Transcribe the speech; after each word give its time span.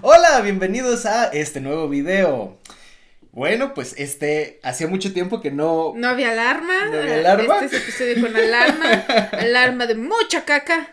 Hola, 0.00 0.40
bienvenidos 0.40 1.04
a 1.04 1.26
este 1.26 1.60
nuevo 1.60 1.86
video. 1.86 2.58
Bueno, 3.30 3.74
pues 3.74 3.94
este, 3.98 4.58
hacía 4.62 4.88
mucho 4.88 5.12
tiempo 5.12 5.42
que 5.42 5.50
no... 5.50 5.92
No 5.94 6.08
había 6.08 6.30
alarma. 6.30 6.86
No 6.86 6.98
había 6.98 7.16
alarma. 7.16 7.58
Este 7.60 7.76
es 7.76 7.82
episodio 7.82 8.22
con 8.22 8.34
alarma. 8.34 8.90
alarma 9.32 9.86
de 9.86 9.94
mucha 9.96 10.46
caca, 10.46 10.88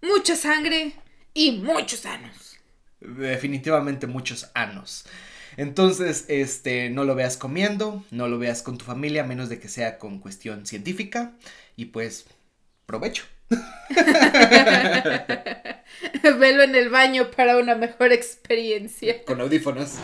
mucha 0.00 0.34
sangre 0.34 0.94
y 1.32 1.52
muchos 1.52 2.04
anos. 2.04 2.58
Definitivamente 3.00 4.08
muchos 4.08 4.50
anos. 4.54 5.04
Entonces, 5.56 6.24
este, 6.26 6.90
no 6.90 7.04
lo 7.04 7.14
veas 7.14 7.36
comiendo, 7.36 8.04
no 8.10 8.26
lo 8.26 8.38
veas 8.38 8.62
con 8.62 8.76
tu 8.76 8.84
familia, 8.84 9.22
a 9.22 9.26
menos 9.26 9.50
de 9.50 9.60
que 9.60 9.68
sea 9.68 9.98
con 9.98 10.18
cuestión 10.18 10.66
científica. 10.66 11.32
Y 11.76 11.86
pues, 11.86 12.26
provecho. 12.86 13.24
Velo 16.38 16.62
en 16.62 16.74
el 16.74 16.88
baño 16.88 17.30
para 17.30 17.58
una 17.58 17.74
mejor 17.74 18.12
experiencia. 18.12 19.22
Con 19.24 19.40
audífonos. 19.40 19.98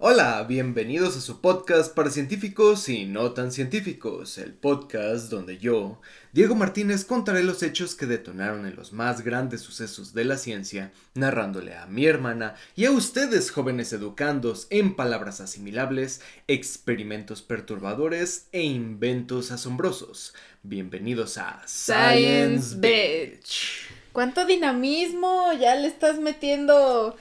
Hola, 0.00 0.44
bienvenidos 0.44 1.16
a 1.16 1.20
su 1.20 1.40
podcast 1.40 1.92
para 1.92 2.10
científicos 2.10 2.88
y 2.88 3.04
no 3.04 3.32
tan 3.32 3.50
científicos, 3.50 4.38
el 4.38 4.52
podcast 4.52 5.28
donde 5.28 5.58
yo, 5.58 6.00
Diego 6.32 6.54
Martínez, 6.54 7.04
contaré 7.04 7.42
los 7.42 7.64
hechos 7.64 7.96
que 7.96 8.06
detonaron 8.06 8.64
en 8.64 8.76
los 8.76 8.92
más 8.92 9.22
grandes 9.22 9.60
sucesos 9.60 10.14
de 10.14 10.24
la 10.24 10.38
ciencia, 10.38 10.92
narrándole 11.14 11.74
a 11.74 11.86
mi 11.86 12.06
hermana 12.06 12.54
y 12.76 12.84
a 12.84 12.92
ustedes 12.92 13.50
jóvenes 13.50 13.92
educandos 13.92 14.68
en 14.70 14.94
palabras 14.94 15.40
asimilables, 15.40 16.20
experimentos 16.46 17.42
perturbadores 17.42 18.46
e 18.52 18.62
inventos 18.62 19.50
asombrosos. 19.50 20.32
Bienvenidos 20.62 21.38
a 21.38 21.60
Science 21.66 22.76
Bitch. 22.78 23.88
¿Cuánto 24.12 24.46
dinamismo 24.46 25.52
ya 25.60 25.74
le 25.74 25.88
estás 25.88 26.20
metiendo? 26.20 27.16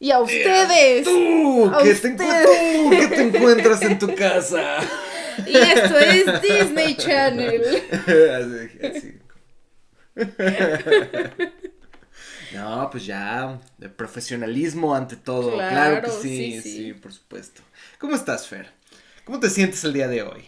Y 0.00 0.10
a 0.12 0.20
ustedes. 0.20 1.04
Tú, 1.04 1.66
A 1.74 1.82
¿qué 1.82 1.94
te, 1.94 2.08
ustedes. 2.08 2.18
encu- 2.18 2.72
tú, 2.72 2.90
¿qué 2.90 3.06
te 3.08 3.22
encuentras 3.22 3.82
en 3.82 3.98
tu 3.98 4.14
casa? 4.14 4.78
Y 5.46 5.56
esto 5.56 5.98
es 5.98 6.42
Disney 6.42 6.96
Channel. 6.96 7.62
Así, 8.06 8.86
así. 8.86 9.18
No, 12.50 12.88
pues 12.90 13.04
ya, 13.06 13.60
de 13.76 13.88
profesionalismo 13.90 14.94
ante 14.94 15.16
todo. 15.16 15.68
Claro, 15.68 16.00
Claro, 16.00 16.02
que 16.02 16.10
sí, 16.10 16.60
sí, 16.60 16.62
sí, 16.62 16.84
sí. 16.86 16.92
por 16.94 17.12
supuesto. 17.12 17.62
¿Cómo 17.98 18.14
estás, 18.14 18.46
Fer? 18.48 18.70
¿Cómo 19.24 19.38
te 19.40 19.50
sientes 19.50 19.84
el 19.84 19.92
día 19.92 20.08
de 20.08 20.22
hoy? 20.22 20.44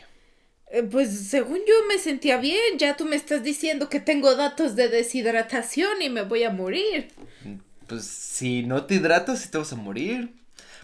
Eh, 0.71 0.83
Pues 0.83 1.11
según 1.29 1.59
yo 1.67 1.75
me 1.89 1.99
sentía 1.99 2.37
bien, 2.39 2.79
ya 2.79 2.97
tú 2.97 3.05
me 3.05 3.17
estás 3.17 3.43
diciendo 3.43 3.89
que 3.89 4.01
tengo 4.01 4.35
datos 4.37 4.77
de 4.77 4.89
deshidratación 4.89 6.01
y 6.03 6.09
me 6.11 6.23
voy 6.23 6.45
a 6.45 6.51
morir. 6.51 7.09
Pues 7.91 8.05
si 8.05 8.63
no 8.63 8.85
te 8.85 8.95
hidratas, 8.95 9.51
te 9.51 9.59
vas 9.59 9.73
a 9.73 9.77
morir. 9.77 10.33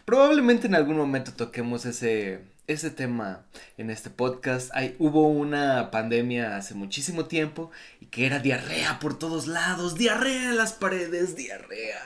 Probablemente 0.05 0.67
en 0.67 0.75
algún 0.75 0.97
momento 0.97 1.33
toquemos 1.33 1.87
ese, 1.87 2.41
ese 2.67 2.91
tema 2.91 3.47
en 3.79 3.91
este 3.91 4.11
podcast. 4.11 4.71
Hay, 4.75 4.97
hubo 4.99 5.29
una 5.29 5.93
pandemia 5.93 6.57
hace 6.57 6.75
muchísimo 6.75 7.27
tiempo 7.27 7.71
y 8.01 8.07
que 8.07 8.27
era 8.27 8.41
diarrea 8.41 8.99
por 8.99 9.21
todos 9.21 9.47
lados, 9.47 9.95
diarrea 9.95 10.51
en 10.51 10.57
las 10.57 10.73
paredes, 10.73 11.37
diarrea. 11.37 12.03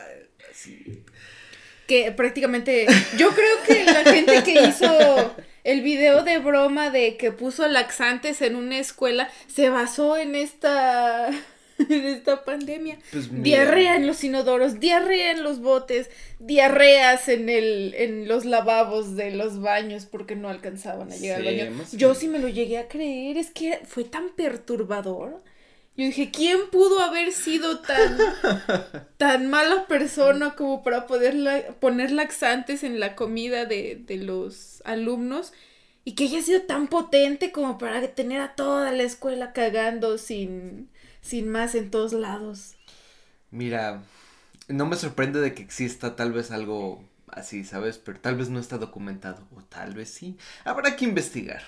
Así. 0.52 1.02
Que 1.86 2.12
prácticamente 2.12 2.86
yo 3.16 3.30
creo 3.30 3.62
que 3.66 3.84
la 3.86 4.04
gente 4.04 4.42
que 4.42 4.68
hizo 4.68 5.34
el 5.64 5.80
video 5.80 6.24
de 6.24 6.40
broma 6.40 6.90
de 6.90 7.16
que 7.16 7.32
puso 7.32 7.66
laxantes 7.68 8.42
en 8.42 8.54
una 8.54 8.78
escuela 8.78 9.30
se 9.46 9.70
basó 9.70 10.18
en 10.18 10.34
esta 10.34 11.30
en 11.88 12.06
esta 12.06 12.44
pandemia. 12.44 12.98
Pues. 13.12 13.42
Diarrea 13.42 13.96
en 13.96 14.06
los 14.06 14.22
inodoros, 14.24 14.80
diarrea 14.80 15.30
en 15.32 15.42
los 15.42 15.60
botes, 15.60 16.10
diarreas 16.38 17.28
en 17.28 17.48
el 17.48 17.94
en 17.96 18.28
los 18.28 18.44
lavabos 18.44 19.16
de 19.16 19.30
los 19.30 19.60
baños 19.60 20.06
porque 20.06 20.36
no 20.36 20.48
alcanzaban 20.48 21.10
a 21.12 21.16
llegar 21.16 21.40
Sí, 21.42 21.48
al 21.48 21.70
baño. 21.70 21.84
Yo 21.92 22.14
sí 22.14 22.28
me 22.28 22.38
lo 22.38 22.48
llegué 22.48 22.78
a 22.78 22.88
creer, 22.88 23.36
es 23.36 23.50
que 23.50 23.80
fue 23.86 24.04
tan 24.04 24.30
perturbador. 24.36 25.42
Yo 25.96 26.06
dije, 26.06 26.30
¿quién 26.30 26.70
pudo 26.70 27.00
haber 27.00 27.32
sido 27.32 27.80
tan 27.80 28.16
tan 29.16 29.48
mala 29.50 29.86
persona 29.86 30.54
como 30.54 30.82
para 30.82 31.06
poder 31.06 31.34
la- 31.34 31.62
poner 31.80 32.10
laxantes 32.12 32.84
en 32.84 33.00
la 33.00 33.16
comida 33.16 33.64
de, 33.66 33.96
de 34.06 34.16
los 34.18 34.82
alumnos 34.84 35.52
y 36.04 36.14
que 36.14 36.24
haya 36.24 36.42
sido 36.42 36.62
tan 36.62 36.88
potente 36.88 37.52
como 37.52 37.76
para 37.78 38.06
tener 38.14 38.40
a 38.40 38.54
toda 38.54 38.92
la 38.92 39.02
escuela 39.02 39.52
cagando 39.52 40.16
sin, 40.18 40.89
sin 41.22 41.50
más 41.50 41.74
en 41.74 41.90
todos 41.90 42.12
lados. 42.12 42.76
Mira, 43.50 44.02
no 44.68 44.86
me 44.86 44.96
sorprende 44.96 45.40
de 45.40 45.54
que 45.54 45.62
exista 45.62 46.16
tal 46.16 46.32
vez 46.32 46.50
algo 46.50 47.04
así, 47.28 47.64
¿sabes? 47.64 47.98
Pero 47.98 48.20
tal 48.20 48.36
vez 48.36 48.48
no 48.48 48.60
está 48.60 48.78
documentado. 48.78 49.42
O 49.56 49.62
tal 49.62 49.94
vez 49.94 50.10
sí. 50.10 50.36
Habrá 50.64 50.96
que 50.96 51.04
investigar. 51.04 51.62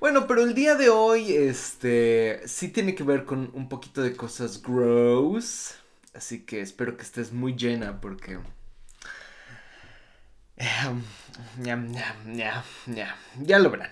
Bueno, 0.00 0.26
pero 0.26 0.42
el 0.42 0.54
día 0.54 0.74
de 0.74 0.90
hoy, 0.90 1.32
este, 1.34 2.42
sí 2.46 2.68
tiene 2.68 2.94
que 2.94 3.02
ver 3.02 3.24
con 3.24 3.50
un 3.54 3.68
poquito 3.68 4.02
de 4.02 4.14
cosas 4.14 4.62
gross. 4.62 5.74
Así 6.14 6.44
que 6.44 6.60
espero 6.60 6.96
que 6.96 7.02
estés 7.02 7.32
muy 7.32 7.54
llena 7.54 8.00
porque... 8.00 8.38
Em, 10.56 11.02
ñam, 11.58 11.92
ñam. 12.26 12.62
Ya 13.42 13.58
lo 13.58 13.70
verán. 13.70 13.90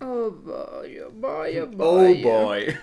Oh, 0.00 0.30
vaya, 0.30 1.06
vaya, 1.12 1.64
vaya. 1.66 1.78
Oh 1.78 2.14
boy. 2.22 2.76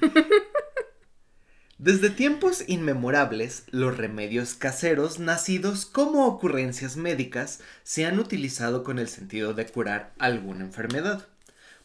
Desde 1.78 2.10
tiempos 2.10 2.64
inmemorables, 2.66 3.64
los 3.70 3.96
remedios 3.96 4.54
caseros 4.54 5.20
nacidos 5.20 5.86
como 5.86 6.26
ocurrencias 6.26 6.96
médicas 6.96 7.60
se 7.84 8.04
han 8.04 8.18
utilizado 8.18 8.82
con 8.82 8.98
el 8.98 9.08
sentido 9.08 9.54
de 9.54 9.66
curar 9.66 10.12
alguna 10.18 10.64
enfermedad. 10.64 11.28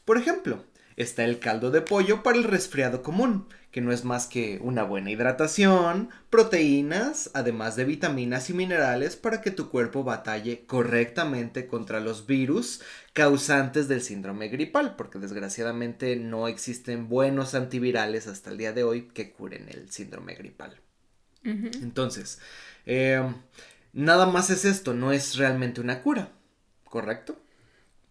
Por 0.03 0.17
ejemplo, 0.17 0.65
está 0.95 1.25
el 1.25 1.37
caldo 1.37 1.69
de 1.69 1.81
pollo 1.81 2.23
para 2.23 2.37
el 2.37 2.43
resfriado 2.43 3.03
común, 3.03 3.47
que 3.73 3.81
no 3.81 3.91
es 3.91 4.05
más 4.05 4.27
que 4.27 4.59
una 4.61 4.83
buena 4.83 5.09
hidratación, 5.09 6.09
proteínas, 6.29 7.31
además 7.33 7.75
de 7.75 7.85
vitaminas 7.85 8.51
y 8.51 8.53
minerales 8.53 9.15
para 9.15 9.41
que 9.41 9.49
tu 9.49 9.71
cuerpo 9.71 10.03
batalle 10.03 10.63
correctamente 10.67 11.65
contra 11.65 11.99
los 11.99 12.27
virus 12.27 12.81
causantes 13.13 13.87
del 13.87 14.03
síndrome 14.03 14.49
gripal, 14.49 14.95
porque 14.95 15.17
desgraciadamente 15.17 16.15
no 16.15 16.47
existen 16.47 17.09
buenos 17.09 17.55
antivirales 17.55 18.27
hasta 18.27 18.51
el 18.51 18.59
día 18.59 18.73
de 18.73 18.83
hoy 18.83 19.07
que 19.07 19.31
curen 19.31 19.67
el 19.69 19.89
síndrome 19.89 20.35
gripal. 20.35 20.79
Entonces, 21.43 22.39
eh, 22.85 23.23
nada 23.91 24.27
más 24.27 24.51
es 24.51 24.65
esto, 24.65 24.93
no 24.93 25.11
es 25.11 25.35
realmente 25.35 25.81
una 25.81 26.03
cura, 26.03 26.29
¿correcto? 26.83 27.42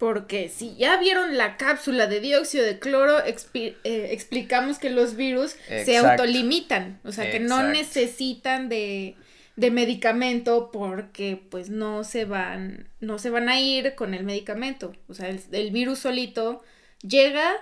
Porque 0.03 0.49
si 0.49 0.75
ya 0.75 0.97
vieron 0.97 1.39
la 1.39 1.57
cápsula 1.57 2.09
de 2.09 2.19
dióxido 2.19 2.65
de 2.65 2.81
cloro, 2.81 3.21
eh, 3.25 3.77
explicamos 4.11 4.81
que 4.81 4.91
los 4.91 5.15
virus 5.15 5.55
se 5.69 5.97
autolimitan, 5.97 6.99
o 7.05 7.13
sea 7.13 7.31
que 7.31 7.39
no 7.39 7.63
necesitan 7.63 8.69
de, 8.69 9.15
de 9.55 9.71
medicamento 9.71 10.71
porque 10.73 11.41
pues 11.49 11.71
no 11.71 12.03
se 12.03 12.25
van, 12.25 12.89
no 12.99 13.21
se 13.21 13.31
van 13.31 13.49
a 13.49 13.61
ir 13.61 13.95
con 13.95 14.13
el 14.13 14.25
medicamento. 14.25 14.93
O 15.07 15.15
sea, 15.15 15.29
el, 15.29 15.41
el 15.53 15.71
virus 15.71 16.01
solito 16.01 16.65
llega, 17.03 17.53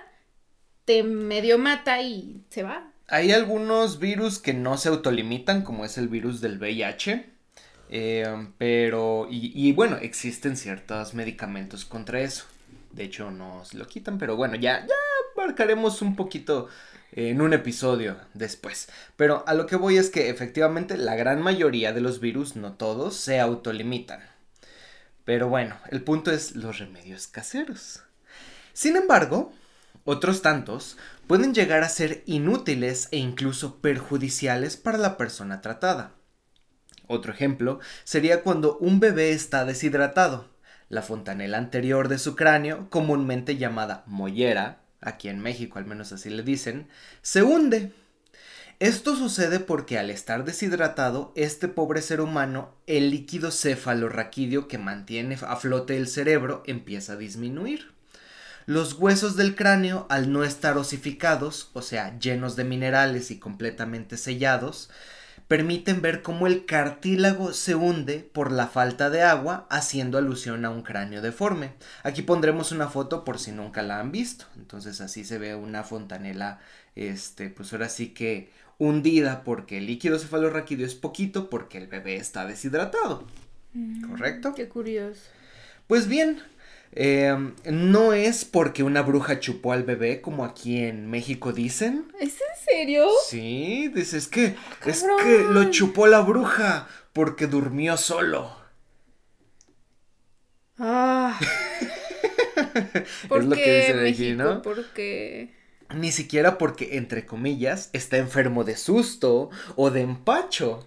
te 0.85 1.03
medio 1.03 1.59
mata 1.59 2.01
y 2.01 2.41
se 2.49 2.63
va. 2.63 2.91
Hay 3.07 3.33
algunos 3.33 3.99
virus 3.99 4.39
que 4.39 4.55
no 4.55 4.79
se 4.79 4.89
autolimitan, 4.89 5.61
como 5.61 5.85
es 5.85 5.95
el 5.99 6.07
virus 6.07 6.41
del 6.41 6.57
VIH. 6.57 7.23
Eh, 7.91 8.47
pero, 8.57 9.27
y, 9.29 9.51
y 9.53 9.73
bueno, 9.73 9.97
existen 9.97 10.57
ciertos 10.57 11.13
medicamentos 11.13 11.85
contra 11.85 12.21
eso. 12.21 12.45
De 12.91 13.03
hecho, 13.03 13.31
no 13.31 13.63
se 13.65 13.77
lo 13.77 13.87
quitan, 13.87 14.17
pero 14.17 14.35
bueno, 14.35 14.55
ya, 14.55 14.85
ya 14.85 14.95
marcaremos 15.37 16.01
un 16.01 16.15
poquito 16.15 16.67
en 17.11 17.41
un 17.41 17.53
episodio 17.53 18.17
después. 18.33 18.89
Pero 19.15 19.43
a 19.47 19.53
lo 19.53 19.65
que 19.65 19.75
voy 19.75 19.97
es 19.97 20.09
que 20.09 20.29
efectivamente 20.29 20.97
la 20.97 21.15
gran 21.15 21.41
mayoría 21.41 21.93
de 21.93 22.01
los 22.01 22.19
virus, 22.19 22.55
no 22.55 22.73
todos, 22.73 23.15
se 23.15 23.39
autolimitan. 23.39 24.21
Pero 25.25 25.49
bueno, 25.49 25.75
el 25.89 26.03
punto 26.03 26.31
es 26.31 26.55
los 26.55 26.79
remedios 26.79 27.27
caseros. 27.27 28.01
Sin 28.73 28.95
embargo, 28.95 29.53
otros 30.03 30.41
tantos 30.41 30.97
pueden 31.27 31.53
llegar 31.53 31.83
a 31.83 31.89
ser 31.89 32.23
inútiles 32.25 33.07
e 33.11 33.17
incluso 33.17 33.77
perjudiciales 33.77 34.77
para 34.77 34.97
la 34.97 35.17
persona 35.17 35.61
tratada. 35.61 36.13
Otro 37.11 37.33
ejemplo 37.33 37.81
sería 38.05 38.41
cuando 38.41 38.77
un 38.77 39.01
bebé 39.01 39.31
está 39.31 39.65
deshidratado. 39.65 40.47
La 40.87 41.01
fontanela 41.01 41.57
anterior 41.57 42.07
de 42.07 42.17
su 42.17 42.37
cráneo, 42.37 42.89
comúnmente 42.89 43.57
llamada 43.57 44.03
mollera, 44.05 44.79
aquí 45.01 45.27
en 45.27 45.41
México 45.41 45.77
al 45.77 45.85
menos 45.85 46.13
así 46.13 46.29
le 46.29 46.41
dicen, 46.41 46.87
se 47.21 47.43
hunde. 47.43 47.91
Esto 48.79 49.17
sucede 49.17 49.59
porque 49.59 49.99
al 49.99 50.09
estar 50.09 50.45
deshidratado, 50.45 51.33
este 51.35 51.67
pobre 51.67 52.01
ser 52.01 52.21
humano, 52.21 52.75
el 52.87 53.11
líquido 53.11 53.51
cefalorraquídeo 53.51 54.69
que 54.69 54.77
mantiene 54.77 55.37
a 55.45 55.57
flote 55.57 55.97
el 55.97 56.07
cerebro 56.07 56.63
empieza 56.65 57.13
a 57.13 57.17
disminuir. 57.17 57.91
Los 58.65 58.93
huesos 58.93 59.35
del 59.35 59.55
cráneo, 59.55 60.07
al 60.09 60.31
no 60.31 60.45
estar 60.45 60.77
osificados, 60.77 61.71
o 61.73 61.81
sea, 61.81 62.17
llenos 62.19 62.55
de 62.55 62.63
minerales 62.63 63.31
y 63.31 63.37
completamente 63.37 64.15
sellados, 64.15 64.89
permiten 65.51 66.01
ver 66.01 66.21
cómo 66.21 66.47
el 66.47 66.65
cartílago 66.65 67.51
se 67.51 67.75
hunde 67.75 68.19
por 68.19 68.53
la 68.53 68.67
falta 68.67 69.09
de 69.09 69.21
agua, 69.21 69.67
haciendo 69.69 70.17
alusión 70.17 70.63
a 70.63 70.69
un 70.69 70.81
cráneo 70.81 71.21
deforme. 71.21 71.73
Aquí 72.03 72.21
pondremos 72.21 72.71
una 72.71 72.87
foto 72.87 73.25
por 73.25 73.37
si 73.37 73.51
nunca 73.51 73.81
la 73.81 73.99
han 73.99 74.13
visto. 74.13 74.45
Entonces 74.55 75.01
así 75.01 75.25
se 75.25 75.39
ve 75.39 75.53
una 75.53 75.83
fontanela, 75.83 76.61
este, 76.95 77.49
pues 77.49 77.73
ahora 77.73 77.89
sí 77.89 78.13
que 78.13 78.49
hundida 78.77 79.43
porque 79.43 79.79
el 79.79 79.87
líquido 79.87 80.19
cefalorraquídeo 80.19 80.87
es 80.87 80.95
poquito 80.95 81.49
porque 81.49 81.79
el 81.79 81.87
bebé 81.87 82.15
está 82.15 82.45
deshidratado. 82.45 83.27
Mm, 83.73 84.09
¿Correcto? 84.09 84.53
Qué 84.55 84.69
curioso. 84.69 85.19
Pues 85.85 86.07
bien, 86.07 86.41
eh, 86.93 87.53
no 87.65 88.13
es 88.13 88.43
porque 88.43 88.83
una 88.83 89.01
bruja 89.01 89.39
chupó 89.39 89.71
al 89.73 89.83
bebé, 89.83 90.21
como 90.21 90.43
aquí 90.43 90.83
en 90.83 91.09
México 91.09 91.53
dicen. 91.53 92.11
¿Es 92.19 92.33
en 92.33 92.65
serio? 92.65 93.07
Sí, 93.27 93.87
dices 93.93 94.27
que 94.27 94.55
es 94.85 95.05
que 95.23 95.43
lo 95.49 95.69
chupó 95.71 96.07
la 96.07 96.21
bruja 96.21 96.87
porque 97.13 97.47
durmió 97.47 97.97
solo. 97.97 98.55
Ah. 100.77 101.39
¿Por 103.27 103.41
Es 103.41 103.45
lo 103.45 103.55
que 103.55 103.63
qué 103.63 103.75
dicen 103.77 104.05
aquí? 104.05 104.33
¿no? 104.33 104.61
Porque 104.61 105.53
Ni 105.95 106.11
siquiera 106.11 106.57
porque, 106.57 106.97
entre 106.97 107.25
comillas, 107.25 107.89
está 107.93 108.17
enfermo 108.17 108.63
de 108.63 108.75
susto 108.75 109.49
o 109.75 109.91
de 109.91 110.01
empacho. 110.01 110.85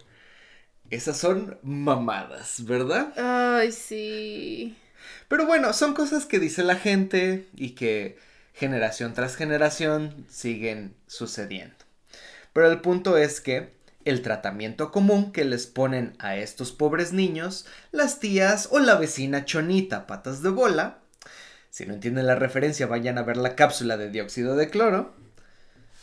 Esas 0.91 1.17
son 1.19 1.59
mamadas, 1.63 2.65
¿verdad? 2.65 3.13
Ay, 3.17 3.73
sí. 3.73 4.77
Pero 5.29 5.47
bueno, 5.47 5.73
son 5.73 5.95
cosas 5.95 6.27
que 6.27 6.39
dice 6.39 6.63
la 6.63 6.77
gente 6.77 7.47
y 7.57 7.71
que 7.71 8.19
generación 8.53 9.15
tras 9.15 9.37
generación 9.37 10.27
siguen 10.29 10.95
sucediendo. 11.07 11.77
Pero 12.53 12.71
el 12.71 12.81
punto 12.81 13.17
es 13.17 13.41
que 13.41 13.73
el 14.05 14.23
tratamiento 14.23 14.93
común 14.93 15.33
que 15.33 15.45
les 15.45 15.67
ponen 15.67 16.15
a 16.19 16.37
estos 16.37 16.73
pobres 16.73 17.13
niños, 17.13 17.67
las 17.91 18.21
tías 18.21 18.69
o 18.71 18.79
la 18.79 18.97
vecina 18.97 19.45
chonita 19.45 20.07
patas 20.07 20.43
de 20.43 20.51
bola, 20.51 20.99
si 21.71 21.87
no 21.87 21.95
entienden 21.95 22.27
la 22.27 22.37
referencia 22.37 22.87
vayan 22.87 23.19
a 23.19 23.23
ver 23.23 23.37
la 23.37 23.57
cápsula 23.57 23.97
de 23.97 24.11
dióxido 24.11 24.55
de 24.57 24.69
cloro, 24.69 25.15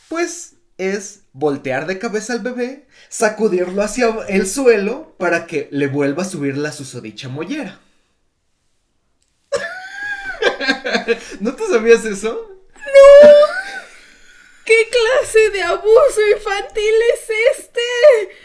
pues 0.09 0.55
es 0.77 1.21
voltear 1.31 1.85
de 1.85 1.99
cabeza 1.99 2.33
al 2.33 2.39
bebé, 2.39 2.87
sacudirlo 3.07 3.81
hacia 3.83 4.07
el 4.27 4.47
suelo 4.47 5.15
para 5.17 5.45
que 5.45 5.69
le 5.71 5.87
vuelva 5.87 6.23
a 6.23 6.25
subir 6.25 6.57
la 6.57 6.71
susodicha 6.71 7.29
mollera. 7.29 7.79
¿No 11.39 11.55
te 11.55 11.67
sabías 11.67 12.05
eso? 12.05 12.49
¿Qué 14.65 14.87
clase 14.89 15.49
de 15.51 15.61
abuso 15.63 16.21
infantil 16.35 16.93
es 17.13 17.59
este? 17.59 18.35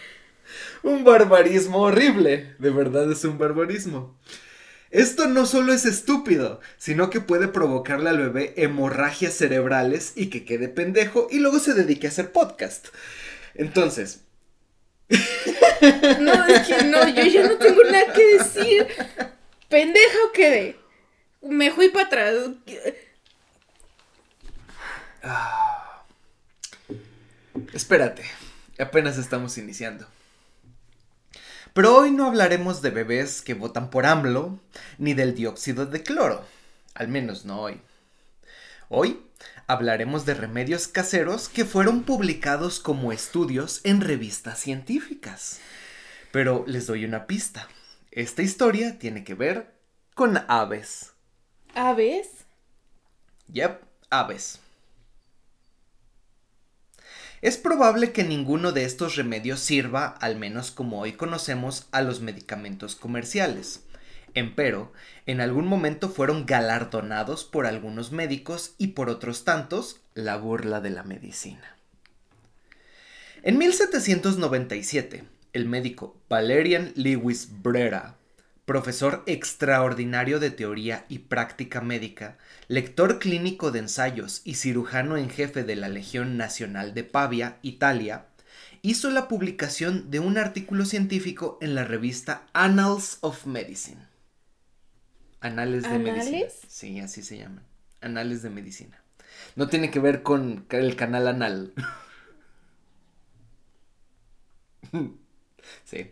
Un 0.83 1.05
barbarismo 1.05 1.83
horrible. 1.83 2.55
De 2.59 2.71
verdad 2.71 3.11
es 3.11 3.25
un 3.25 3.39
barbarismo. 3.39 4.19
Esto 4.91 5.27
no 5.27 5.47
solo 5.47 5.73
es 5.73 5.85
estúpido, 5.85 6.61
sino 6.79 7.11
que 7.11 7.21
puede 7.21 7.49
provocarle 7.49 8.09
al 8.11 8.19
bebé 8.19 8.55
hemorragias 8.57 9.35
cerebrales 9.35 10.13
y 10.15 10.31
que 10.31 10.45
quede 10.45 10.69
pendejo 10.69 11.27
y 11.31 11.41
luego 11.41 11.59
se 11.59 11.75
dedique 11.75 12.07
a 12.07 12.11
hacer 12.11 12.33
podcast. 12.33 12.89
Entonces, 13.55 14.21
No, 16.21 16.47
es 16.47 16.67
que 16.67 16.85
no, 16.85 17.09
yo 17.09 17.23
ya 17.25 17.47
no 17.47 17.57
tengo 17.57 17.83
nada 17.85 18.13
que 18.13 18.39
decir. 18.39 18.87
¿Pendeja 19.69 20.19
o 20.29 20.33
quedé? 20.33 20.77
Me 21.43 21.71
fui 21.71 21.89
para 21.91 22.07
atrás. 22.07 22.35
espérate, 27.73 28.25
apenas 28.79 29.19
estamos 29.19 29.59
iniciando. 29.59 30.07
Pero 31.73 31.95
hoy 31.95 32.11
no 32.11 32.27
hablaremos 32.27 32.81
de 32.81 32.91
bebés 32.91 33.43
que 33.43 33.55
votan 33.55 33.91
por 33.91 34.07
AMLO, 34.07 34.59
ni 34.99 35.13
del 35.13 35.35
dióxido 35.35 35.85
de 35.85 36.03
cloro. 36.03 36.45
Al 36.95 37.09
menos 37.09 37.45
no 37.45 37.61
hoy. 37.61 37.83
Hoy 38.89 39.21
hablaremos 39.67 40.25
de 40.25 40.35
remedios 40.35 40.89
caseros 40.89 41.49
que 41.49 41.65
fueron 41.65 42.05
publicados 42.05 42.81
como 42.81 43.13
estudios 43.13 43.81
en 43.85 44.01
revistas 44.01 44.59
científicas. 44.59 45.61
Pero 46.33 46.65
les 46.67 46.87
doy 46.87 47.05
una 47.05 47.27
pista. 47.27 47.69
Esta 48.11 48.43
historia 48.43 48.99
tiene 48.99 49.25
que 49.25 49.35
ver 49.35 49.75
con 50.15 50.43
aves. 50.49 51.13
¿Aves? 51.77 52.47
Yep, 53.53 53.83
aves. 54.09 54.61
Es 57.43 57.59
probable 57.59 58.13
que 58.13 58.25
ninguno 58.25 58.73
de 58.73 58.87
estos 58.87 59.15
remedios 59.17 59.61
sirva, 59.61 60.07
al 60.07 60.37
menos 60.37 60.71
como 60.71 61.03
hoy 61.03 61.13
conocemos, 61.13 61.87
a 61.93 62.01
los 62.01 62.23
medicamentos 62.23 62.97
comerciales. 62.97 63.83
Empero, 64.33 64.95
en 65.27 65.43
algún 65.43 65.67
momento 65.67 66.09
fueron 66.09 66.47
galardonados 66.47 67.45
por 67.45 67.67
algunos 67.67 68.11
médicos 68.11 68.75
y 68.79 68.89
por 68.89 69.11
otros 69.11 69.45
tantos 69.45 70.01
la 70.15 70.39
burla 70.39 70.81
de 70.81 70.89
la 70.89 71.03
medicina. 71.03 71.77
En 73.43 73.59
1797, 73.59 75.25
el 75.53 75.67
médico 75.67 76.17
Valerian 76.31 76.93
Lewis 76.97 77.49
Brera, 77.61 78.17
profesor 78.67 79.23
extraordinario 79.27 80.41
de 80.41 80.51
teoría 80.51 81.07
y 81.09 81.21
práctica 81.21 81.81
médica, 81.81 82.37
lector 82.67 83.21
clínico 83.21 83.71
de 83.71 83.79
ensayos 83.79 84.43
y 84.45 84.55
cirujano 84.57 85.17
en 85.17 85.31
jefe 85.31 85.63
de 85.63 85.77
la 85.77 85.89
Legión 85.89 86.37
Nacional 86.37 86.93
de 86.93 87.05
Pavia, 87.05 87.59
Italia, 87.63 88.27
hizo 88.83 89.11
la 89.11 89.29
publicación 89.29 90.11
de 90.11 90.19
un 90.19 90.37
artículo 90.37 90.85
científico 90.85 91.59
en 91.63 91.77
la 91.77 91.85
revista 91.85 92.49
Annals 92.53 93.19
of 93.21 93.47
Medicine. 93.47 94.03
Anales 95.41 95.85
de 95.85 95.99
Medicina. 96.01 96.23
¿Anales? 96.23 96.61
Sí, 96.69 96.99
así 96.99 97.23
se 97.23 97.39
llaman. 97.39 97.63
Anales 98.01 98.43
de 98.43 98.51
Medicina. 98.51 99.01
No 99.55 99.69
tiene 99.69 99.93
que 99.93 100.01
ver 100.01 100.25
con 100.25 100.67
el 100.71 100.97
canal 100.97 101.29
anal. 101.29 101.73
sí. 105.85 106.11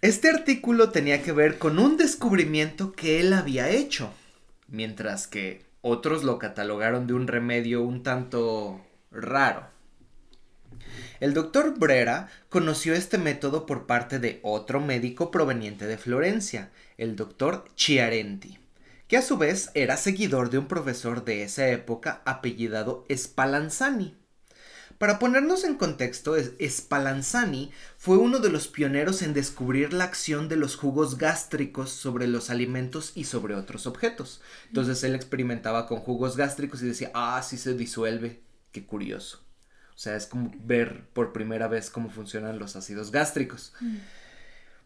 Este 0.00 0.30
artículo 0.30 0.90
tenía 0.90 1.24
que 1.24 1.32
ver 1.32 1.58
con 1.58 1.80
un 1.80 1.96
descubrimiento 1.96 2.92
que 2.92 3.18
él 3.18 3.32
había 3.32 3.68
hecho, 3.68 4.12
mientras 4.68 5.26
que 5.26 5.64
otros 5.80 6.22
lo 6.22 6.38
catalogaron 6.38 7.08
de 7.08 7.14
un 7.14 7.26
remedio 7.26 7.82
un 7.82 8.04
tanto 8.04 8.80
raro. 9.10 9.66
El 11.18 11.34
doctor 11.34 11.76
Brera 11.76 12.28
conoció 12.48 12.94
este 12.94 13.18
método 13.18 13.66
por 13.66 13.86
parte 13.86 14.20
de 14.20 14.38
otro 14.44 14.78
médico 14.80 15.32
proveniente 15.32 15.88
de 15.88 15.98
Florencia, 15.98 16.70
el 16.96 17.16
doctor 17.16 17.64
Chiarenti, 17.74 18.56
que 19.08 19.16
a 19.16 19.22
su 19.22 19.36
vez 19.36 19.72
era 19.74 19.96
seguidor 19.96 20.50
de 20.50 20.58
un 20.58 20.68
profesor 20.68 21.24
de 21.24 21.42
esa 21.42 21.66
época 21.70 22.22
apellidado 22.24 23.04
Spallanzani. 23.10 24.17
Para 24.98 25.20
ponernos 25.20 25.62
en 25.62 25.76
contexto, 25.76 26.34
Spallanzani 26.60 27.70
fue 27.96 28.18
uno 28.18 28.40
de 28.40 28.50
los 28.50 28.66
pioneros 28.66 29.22
en 29.22 29.32
descubrir 29.32 29.92
la 29.92 30.02
acción 30.02 30.48
de 30.48 30.56
los 30.56 30.74
jugos 30.74 31.18
gástricos 31.18 31.90
sobre 31.90 32.26
los 32.26 32.50
alimentos 32.50 33.12
y 33.14 33.24
sobre 33.24 33.54
otros 33.54 33.86
objetos. 33.86 34.40
Entonces 34.66 35.04
él 35.04 35.14
experimentaba 35.14 35.86
con 35.86 36.00
jugos 36.00 36.36
gástricos 36.36 36.82
y 36.82 36.86
decía, 36.86 37.12
ah, 37.14 37.40
sí 37.44 37.58
se 37.58 37.74
disuelve, 37.74 38.40
qué 38.72 38.84
curioso. 38.84 39.40
O 39.94 39.98
sea, 39.98 40.16
es 40.16 40.26
como 40.26 40.52
ver 40.64 41.04
por 41.12 41.32
primera 41.32 41.68
vez 41.68 41.90
cómo 41.90 42.10
funcionan 42.10 42.58
los 42.58 42.74
ácidos 42.74 43.12
gástricos. 43.12 43.72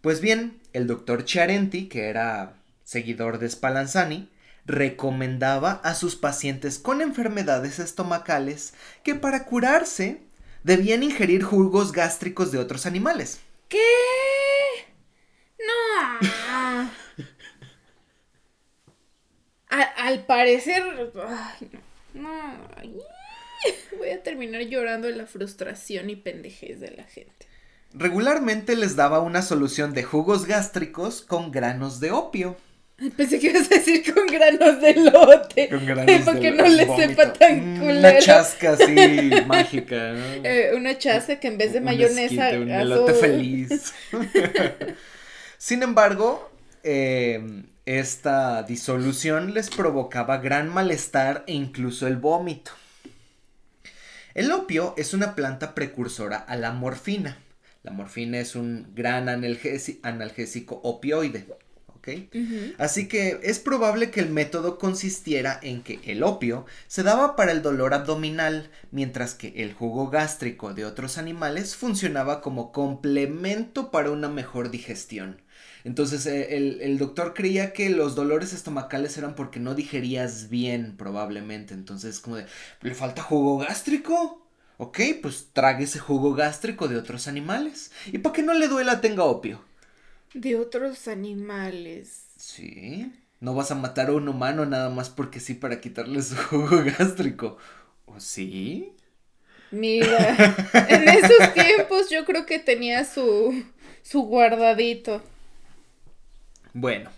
Pues 0.02 0.21
bien, 0.21 0.61
el 0.75 0.87
doctor 0.87 1.25
Chiarenti, 1.25 1.88
que 1.88 2.09
era 2.09 2.54
seguidor 2.85 3.38
de 3.38 3.49
Spallanzani, 3.49 4.28
recomendaba 4.64 5.81
a 5.85 5.95
sus 5.95 6.16
pacientes 6.16 6.78
con 6.78 7.00
enfermedades 7.00 7.78
estomacales 7.78 8.75
que 9.02 9.14
para 9.14 9.45
curarse 9.45 10.23
debían 10.62 11.02
ingerir 11.02 11.42
jugos 11.42 11.92
gástricos 11.92 12.52
de 12.52 12.59
otros 12.59 12.87
animales. 12.87 13.40
¿Qué? 13.69 13.78
No. 15.59 16.90
Al 19.69 20.26
parecer. 20.26 20.83
ay, 21.26 21.71
no. 22.14 22.23
no, 22.23 22.69
ay, 22.76 22.99
Voy 23.99 24.11
a 24.11 24.23
terminar 24.23 24.62
llorando 24.62 25.07
de 25.07 25.16
la 25.16 25.26
frustración 25.26 26.11
y 26.11 26.16
pendejez 26.16 26.81
de 26.81 26.90
la 26.90 27.04
gente. 27.04 27.47
Regularmente 27.95 28.75
les 28.76 28.97
daba 28.97 29.21
una 29.21 29.42
solución 29.42 29.92
de 29.92 30.02
jugos 30.02 30.47
gástricos 30.47 31.23
con 31.23 31.52
granos 31.52 32.00
de 32.00 32.11
opio. 32.11 32.57
Pensé 33.16 33.38
que 33.38 33.49
ibas 33.49 33.66
a 33.66 33.75
decir 33.76 34.02
con 34.12 34.26
granos 34.26 34.80
de 34.80 34.94
lote. 34.94 35.68
Con 35.68 35.85
granos 35.87 36.23
Para 36.25 36.40
que 36.40 36.50
no 36.50 36.66
le 36.66 36.87
sepa 36.97 37.32
tan 37.32 37.75
mm, 37.75 37.78
culero. 37.78 37.99
Una 37.99 38.18
chasca 38.18 38.73
así 38.73 39.30
mágica, 39.47 40.12
¿no? 40.12 40.44
Eh, 40.44 40.73
una 40.76 40.97
chasca 40.99 41.40
que 41.40 41.49
en 41.49 41.59
vez 41.59 41.73
de 41.73 41.80
mayonesa. 41.80 42.50
un 42.50 42.71
elote 42.71 43.14
feliz. 43.14 43.92
Sin 45.59 45.82
embargo, 45.82 46.50
eh, 46.82 47.64
esta 47.87 48.62
disolución 48.62 49.54
les 49.54 49.71
provocaba 49.71 50.38
gran 50.38 50.68
malestar 50.68 51.44
e 51.47 51.54
incluso 51.54 52.06
el 52.06 52.16
vómito. 52.16 52.73
El 54.35 54.50
opio 54.50 54.94
es 54.97 55.12
una 55.12 55.35
planta 55.35 55.75
precursora 55.75 56.38
a 56.38 56.56
la 56.56 56.73
morfina. 56.73 57.38
La 57.82 57.90
morfina 57.90 58.38
es 58.38 58.54
un 58.54 58.92
gran 58.94 59.28
analgésico 59.28 60.80
opioide. 60.85 61.47
Así 62.78 63.09
que 63.09 63.40
es 63.42 63.59
probable 63.59 64.11
que 64.11 64.21
el 64.21 64.30
método 64.30 64.78
consistiera 64.78 65.59
en 65.62 65.82
que 65.82 66.00
el 66.04 66.23
opio 66.23 66.66
se 66.88 67.02
daba 67.02 67.37
para 67.37 67.52
el 67.52 67.62
dolor 67.62 67.94
abdominal, 67.94 68.71
mientras 68.90 69.35
que 69.35 69.52
el 69.56 69.73
jugo 69.73 70.11
gástrico 70.11 70.75
de 70.75 70.85
otros 70.85 71.18
animales 71.18 71.76
funcionaba 71.76 72.40
como 72.40 72.73
complemento 72.73 73.90
para 73.90 74.11
una 74.11 74.28
mejor 74.28 74.71
digestión. 74.71 75.40
Entonces 75.85 76.26
eh, 76.26 76.56
el, 76.56 76.99
doctor 76.99 77.35
creía 77.35 77.73
que 77.73 77.90
los 77.90 78.14
dolores 78.14 78.52
estomacales 78.52 79.18
eran 79.18 79.35
porque 79.35 79.61
no 79.61 79.75
digerías 79.75 80.49
bien, 80.49 80.97
probablemente. 80.97 81.75
Entonces, 81.75 82.21
como 82.21 82.37
de, 82.37 82.47
¿le 82.82 82.94
falta 82.94 83.23
jugo 83.23 83.59
gástrico? 83.59 84.47
Ok, 84.78 85.00
pues 85.21 85.49
trague 85.52 85.85
ese 85.85 85.99
jugo 85.99 86.35
gástrico 86.35 86.88
de 86.88 86.97
otros 86.97 87.28
animales. 87.28 87.90
Y 88.06 88.18
para 88.18 88.32
que 88.32 88.42
no 88.42 88.54
le 88.54 88.68
duela, 88.68 89.00
tenga 89.00 89.25
opio. 89.25 89.61
De 90.34 90.56
otros 90.56 91.08
animales. 91.08 92.26
Sí. 92.36 93.12
No 93.40 93.54
vas 93.54 93.70
a 93.70 93.74
matar 93.74 94.08
a 94.08 94.12
un 94.12 94.28
humano 94.28 94.66
nada 94.66 94.88
más 94.90 95.10
porque 95.10 95.40
sí 95.40 95.54
para 95.54 95.80
quitarle 95.80 96.22
su 96.22 96.36
jugo 96.50 96.82
gástrico. 96.84 97.58
¿O 98.06 98.20
sí? 98.20 98.92
Mira, 99.70 100.36
en 100.88 101.08
esos 101.08 101.54
tiempos 101.54 102.10
yo 102.10 102.24
creo 102.24 102.46
que 102.46 102.58
tenía 102.58 103.04
su, 103.04 103.64
su 104.02 104.22
guardadito. 104.22 105.22
Bueno, 106.74 107.10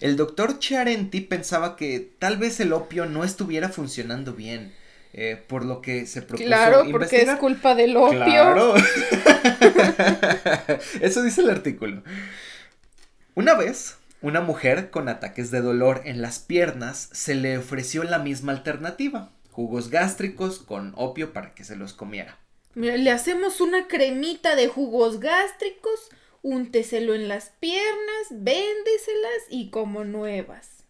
el 0.00 0.16
doctor 0.16 0.58
Chiarenti 0.58 1.20
pensaba 1.20 1.76
que 1.76 2.12
tal 2.18 2.36
vez 2.36 2.60
el 2.60 2.72
opio 2.72 3.06
no 3.06 3.24
estuviera 3.24 3.68
funcionando 3.68 4.34
bien. 4.34 4.74
Eh, 5.14 5.42
por 5.48 5.64
lo 5.64 5.80
que 5.80 6.06
se 6.06 6.20
propuso 6.20 6.46
Claro, 6.46 6.84
porque 6.90 7.22
es 7.22 7.34
culpa 7.36 7.74
del 7.74 7.96
opio. 7.96 8.18
Claro. 8.18 8.74
Eso 11.00 11.22
dice 11.22 11.40
el 11.40 11.50
artículo. 11.50 12.02
Una 13.38 13.54
vez, 13.54 13.96
una 14.20 14.40
mujer 14.40 14.90
con 14.90 15.08
ataques 15.08 15.52
de 15.52 15.60
dolor 15.60 16.02
en 16.04 16.22
las 16.22 16.40
piernas 16.40 17.08
se 17.12 17.36
le 17.36 17.56
ofreció 17.56 18.02
la 18.02 18.18
misma 18.18 18.50
alternativa, 18.50 19.30
jugos 19.52 19.90
gástricos 19.90 20.58
con 20.58 20.92
opio 20.96 21.32
para 21.32 21.54
que 21.54 21.62
se 21.62 21.76
los 21.76 21.92
comiera. 21.92 22.36
Mira, 22.74 22.96
le 22.96 23.12
hacemos 23.12 23.60
una 23.60 23.86
cremita 23.86 24.56
de 24.56 24.66
jugos 24.66 25.20
gástricos, 25.20 26.08
únteselo 26.42 27.14
en 27.14 27.28
las 27.28 27.50
piernas, 27.60 28.26
véndeselas 28.32 29.42
y 29.50 29.70
como 29.70 30.02
nuevas. 30.02 30.82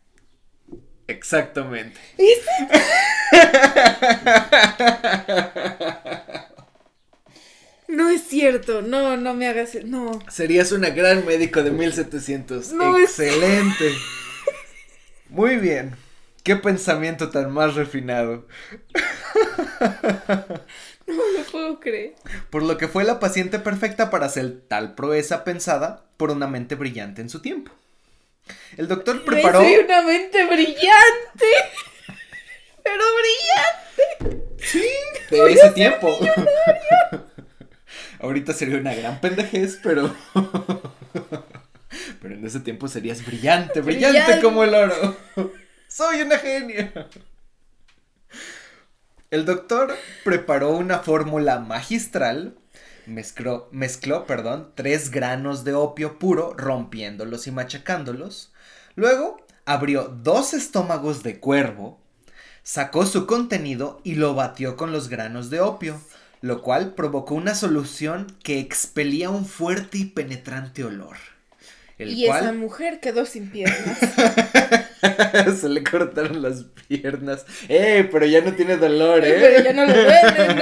Exactamente. 1.07 2.01
No 7.89 8.11
es 8.11 8.29
cierto, 8.29 8.83
no, 8.83 9.17
no 9.17 9.35
me 9.35 9.49
hagas, 9.49 9.75
no. 9.85 10.21
Serías 10.29 10.73
una 10.73 10.91
gran 10.91 11.25
médico 11.25 11.63
de 11.63 11.71
1700. 11.71 12.73
Excelente. 13.01 13.95
Muy 15.31 15.57
bien. 15.57 15.97
Qué 16.43 16.57
pensamiento 16.57 17.31
tan 17.31 17.51
más 17.53 17.75
refinado. 17.75 18.47
No 21.09 21.23
lo 21.39 21.45
puedo 21.51 21.81
creer. 21.81 22.15
Por 22.51 22.63
lo 22.63 22.77
que 22.77 22.87
fue 22.87 23.03
la 23.03 23.19
paciente 23.19 23.59
perfecta 23.59 24.11
para 24.11 24.27
hacer 24.27 24.61
tal 24.69 24.95
proeza 24.95 25.43
pensada 25.43 26.05
por 26.19 26.31
una 26.31 26.47
mente 26.47 26.75
brillante 26.75 27.23
en 27.23 27.31
su 27.31 27.41
tiempo. 27.41 27.73
El 28.77 28.89
doctor 28.89 29.25
preparó. 29.25 29.61
Soy 29.61 29.77
una 29.77 30.03
mente 30.03 30.45
brillante. 30.45 30.77
Pero 32.85 33.05
brillante. 34.21 34.45
Sí, 34.59 34.85
de 35.31 35.53
ese 35.53 35.71
tiempo. 35.71 36.19
Ahorita 38.21 38.53
sería 38.53 38.79
una 38.79 38.95
gran 38.95 39.21
pendejez, 39.21 39.79
pero. 39.83 40.15
pero 42.21 42.35
en 42.35 42.47
ese 42.47 42.61
tiempo 42.61 42.89
serías 42.89 43.25
brillante, 43.25 43.81
brillante, 43.81 44.41
como 44.43 44.65
el 44.65 44.75
oro. 44.75 45.17
Soy 45.89 46.23
una 46.23 46.39
genia. 46.39 47.09
El 49.31 49.45
doctor 49.45 49.95
preparó 50.25 50.71
una 50.71 50.99
fórmula 51.01 51.61
magistral. 51.61 52.57
Mezcló, 53.07 53.69
mezcló, 53.73 54.27
perdón, 54.27 54.73
tres 54.75 55.11
granos 55.11 55.65
de 55.65 55.75
opio 55.75 56.19
puro, 56.19 56.55
rompiéndolos 56.57 57.47
y 57.47 57.51
machacándolos. 57.51 58.53
Luego 58.97 59.47
abrió 59.65 60.05
dos 60.09 60.55
estómagos 60.55 61.23
de 61.23 61.41
cuervo, 61.41 62.01
sacó 62.63 63.07
su 63.07 63.27
contenido 63.27 64.01
y 64.03 64.15
lo 64.17 64.35
batió 64.35 64.77
con 64.77 64.93
los 64.93 65.09
granos 65.09 65.51
de 65.51 65.61
opio 65.61 66.01
lo 66.41 66.63
cual 66.63 66.95
provocó 66.95 67.35
una 67.35 67.55
solución 67.55 68.27
que 68.43 68.61
expelía 68.61 69.31
un 69.31 69.45
fuerte 69.45 69.99
y 69.99 70.05
penetrante 70.07 70.85
olor. 70.85 71.17
y 71.99 72.27
esa 72.27 72.53
mujer 72.53 73.01
quedó 73.01 73.27
sin 73.27 73.51
piernas. 73.51 73.99
Se 75.61 75.69
le 75.69 75.83
cortaron 75.83 76.43
las 76.43 76.65
piernas. 76.89 77.45
¡Eh! 77.69 78.09
Pero 78.11 78.27
ya 78.27 78.41
no 78.41 78.53
tiene 78.55 78.77
dolor, 78.77 79.25
¿eh? 79.25 79.37
Pero 79.41 79.65
ya 79.65 79.73
no 79.73 79.85
le 79.85 79.93
duele, 79.93 80.55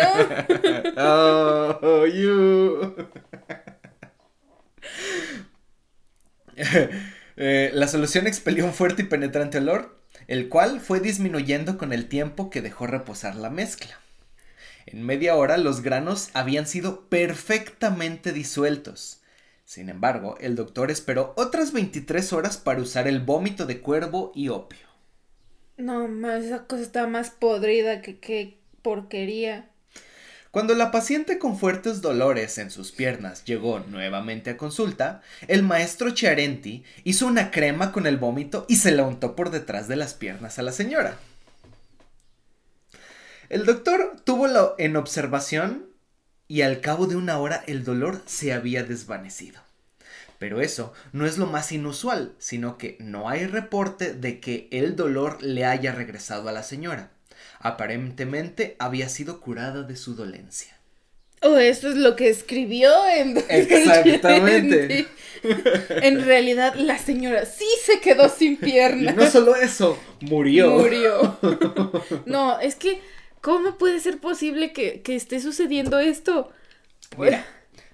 ¿no? 0.95 1.03
oh, 1.83 2.07
you. 2.07 2.95
Eh, 7.39 7.71
la 7.75 7.87
solución 7.87 8.27
expelió 8.27 8.65
un 8.65 8.73
fuerte 8.73 9.03
y 9.03 9.05
penetrante 9.05 9.59
olor, 9.59 10.01
el 10.27 10.49
cual 10.49 10.81
fue 10.81 11.01
disminuyendo 11.01 11.77
con 11.77 11.93
el 11.93 12.09
tiempo 12.09 12.49
que 12.49 12.63
dejó 12.63 12.87
reposar 12.87 13.37
la 13.37 13.51
mezcla. 13.51 14.01
En 14.87 15.03
media 15.03 15.35
hora 15.35 15.57
los 15.57 15.83
granos 15.83 16.31
habían 16.33 16.67
sido 16.67 17.09
perfectamente 17.09 18.33
disueltos. 18.33 19.21
Sin 19.65 19.89
embargo, 19.89 20.37
el 20.41 20.55
doctor 20.55 20.93
esperó 20.93 21.35
otras 21.37 21.73
23 21.73 22.33
horas 22.33 22.57
para 22.57 22.81
usar 22.81 23.09
el 23.09 23.19
vómito 23.19 23.67
de 23.67 23.81
cuervo 23.81 24.31
y 24.33 24.49
opio. 24.49 24.87
No, 25.77 26.07
más 26.07 26.45
esa 26.45 26.67
cosa 26.67 26.83
está 26.83 27.09
más 27.09 27.31
podrida 27.31 28.01
que 28.01 28.21
qué 28.21 28.59
porquería. 28.83 29.69
Cuando 30.53 30.75
la 30.77 30.93
paciente 30.93 31.39
con 31.39 31.59
fuertes 31.59 32.01
dolores 32.01 32.57
en 32.59 32.71
sus 32.71 32.93
piernas 32.93 33.45
llegó 33.45 33.81
nuevamente 33.81 34.51
a 34.51 34.57
consulta, 34.57 35.21
el 35.49 35.65
maestro 35.65 36.11
Chiarenti 36.11 36.85
hizo 37.03 37.27
una 37.27 37.51
crema 37.51 37.91
con 37.91 38.07
el 38.07 38.19
vómito 38.19 38.65
y 38.69 38.77
se 38.77 38.93
la 38.93 39.03
untó 39.03 39.35
por 39.35 39.51
detrás 39.51 39.89
de 39.89 39.97
las 39.97 40.15
piernas 40.15 40.61
a 40.61 40.63
la 40.63 40.73
señora. 40.73 41.19
El 43.49 43.65
doctor 43.65 44.17
tuvo 44.25 44.75
en 44.79 44.97
observación 44.97 45.87
y 46.49 46.63
al 46.63 46.81
cabo 46.81 47.07
de 47.07 47.17
una 47.17 47.39
hora 47.39 47.63
el 47.67 47.85
dolor 47.85 48.23
se 48.27 48.53
había 48.53 48.83
desvanecido. 48.83 49.61
Pero 50.39 50.61
eso 50.61 50.93
no 51.13 51.27
es 51.27 51.39
lo 51.39 51.47
más 51.47 51.73
inusual, 51.73 52.35
sino 52.39 52.77
que 52.77 52.97
no 53.01 53.29
hay 53.29 53.47
reporte 53.47 54.13
de 54.13 54.41
que 54.41 54.69
el 54.71 54.97
dolor 54.97 55.43
le 55.43 55.65
haya 55.65 55.93
regresado 55.93 56.49
a 56.49 56.53
la 56.53 56.63
señora. 56.63 57.11
Aparentemente 57.59 58.77
había 58.79 59.09
sido 59.09 59.41
curada 59.41 59.83
de 59.83 59.97
su 59.97 60.15
dolencia. 60.15 60.77
Oh, 61.43 61.57
eso 61.57 61.89
es 61.89 61.97
lo 61.97 62.17
que 62.17 62.29
escribió 62.29 62.91
el 63.07 63.39
Exactamente. 63.49 65.07
en 65.43 66.25
realidad, 66.25 66.75
la 66.75 66.99
señora 66.99 67.45
sí 67.47 67.67
se 67.85 68.01
quedó 68.01 68.29
sin 68.29 68.57
piernas. 68.57 69.15
Y 69.15 69.17
no 69.17 69.31
solo 69.31 69.55
eso, 69.55 69.99
murió. 70.21 70.71
Murió. 70.79 71.39
No, 72.27 72.59
es 72.61 72.75
que 72.75 73.01
¿Cómo 73.47 73.79
puede 73.79 74.01
ser 74.01 74.19
posible 74.19 74.73
que, 74.73 75.01
esté 75.07 75.39
sucediendo 75.39 76.01
esto? 76.01 76.51
Mira, 77.17 77.47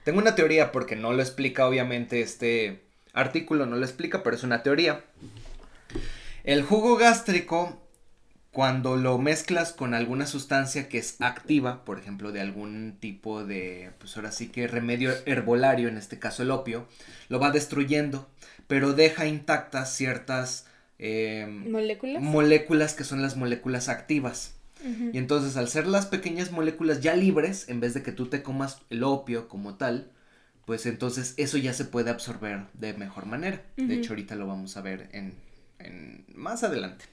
tengo 0.03 0.19
una 0.19 0.35
teoría 0.35 0.73
porque 0.73 0.97
no 0.97 1.13
lo 1.13 1.21
explica 1.21 1.67
obviamente 1.67 2.23
este 2.23 2.85
artículo, 3.13 3.67
no 3.67 3.77
lo 3.77 3.85
explica, 3.85 4.23
pero 4.23 4.35
es 4.35 4.45
una 4.45 4.63
teoría. 4.63 5.05
El 6.45 6.63
jugo 6.63 6.97
gástrico, 6.97 7.87
cuando 8.51 8.97
lo 8.97 9.19
mezclas 9.19 9.75
con 9.75 9.93
alguna 9.93 10.27
sustancia 10.27 10.89
que 10.89 10.97
es 10.97 11.21
activa, 11.21 11.85
por 11.85 11.99
ejemplo, 11.99 12.33
de 12.33 12.41
algún 12.41 12.97
tipo 12.99 13.45
de, 13.45 13.91
pues 13.99 14.17
ahora 14.17 14.33
sí 14.33 14.49
que 14.49 14.67
remedio 14.69 15.13
herbolario, 15.27 15.89
en 15.89 15.99
este 15.99 16.19
caso 16.19 16.45
el 16.45 16.51
opio, 16.51 16.89
lo 17.29 17.39
va 17.39 17.51
destruyendo, 17.51 18.27
pero 18.69 18.95
deja 18.95 19.27
intactas 19.27 19.95
ciertas 19.95 20.67
em, 20.99 21.71
moléculas. 21.71 22.23
moléculas 22.23 22.95
que 22.95 23.05
son 23.05 23.21
las 23.21 23.37
moléculas 23.37 23.91
activas. 23.91 24.55
Y 25.13 25.19
entonces 25.19 25.57
al 25.57 25.69
ser 25.69 25.87
las 25.87 26.07
pequeñas 26.07 26.51
moléculas 26.51 27.01
ya 27.01 27.15
libres, 27.15 27.69
en 27.69 27.81
vez 27.81 27.95
de 27.95 28.03
que 28.03 28.13
tú 28.13 28.27
te 28.27 28.43
comas 28.43 28.83
el 28.91 29.05
opio 29.05 29.49
como 29.49 29.77
tal, 29.77 30.11
pues 30.65 30.87
entonces 30.87 31.35
eso 31.37 31.59
ya 31.59 31.73
se 31.73 31.85
puede 31.85 32.11
absorber 32.11 32.67
de 32.75 32.95
mejor 32.95 33.27
manera. 33.27 33.63
De 33.77 33.95
hecho, 33.95 34.11
ahorita 34.11 34.37
lo 34.37 34.47
vamos 34.47 34.77
a 34.77 34.83
ver 34.83 35.09
en, 35.13 35.35
más 36.35 36.63
adelante. 36.63 37.05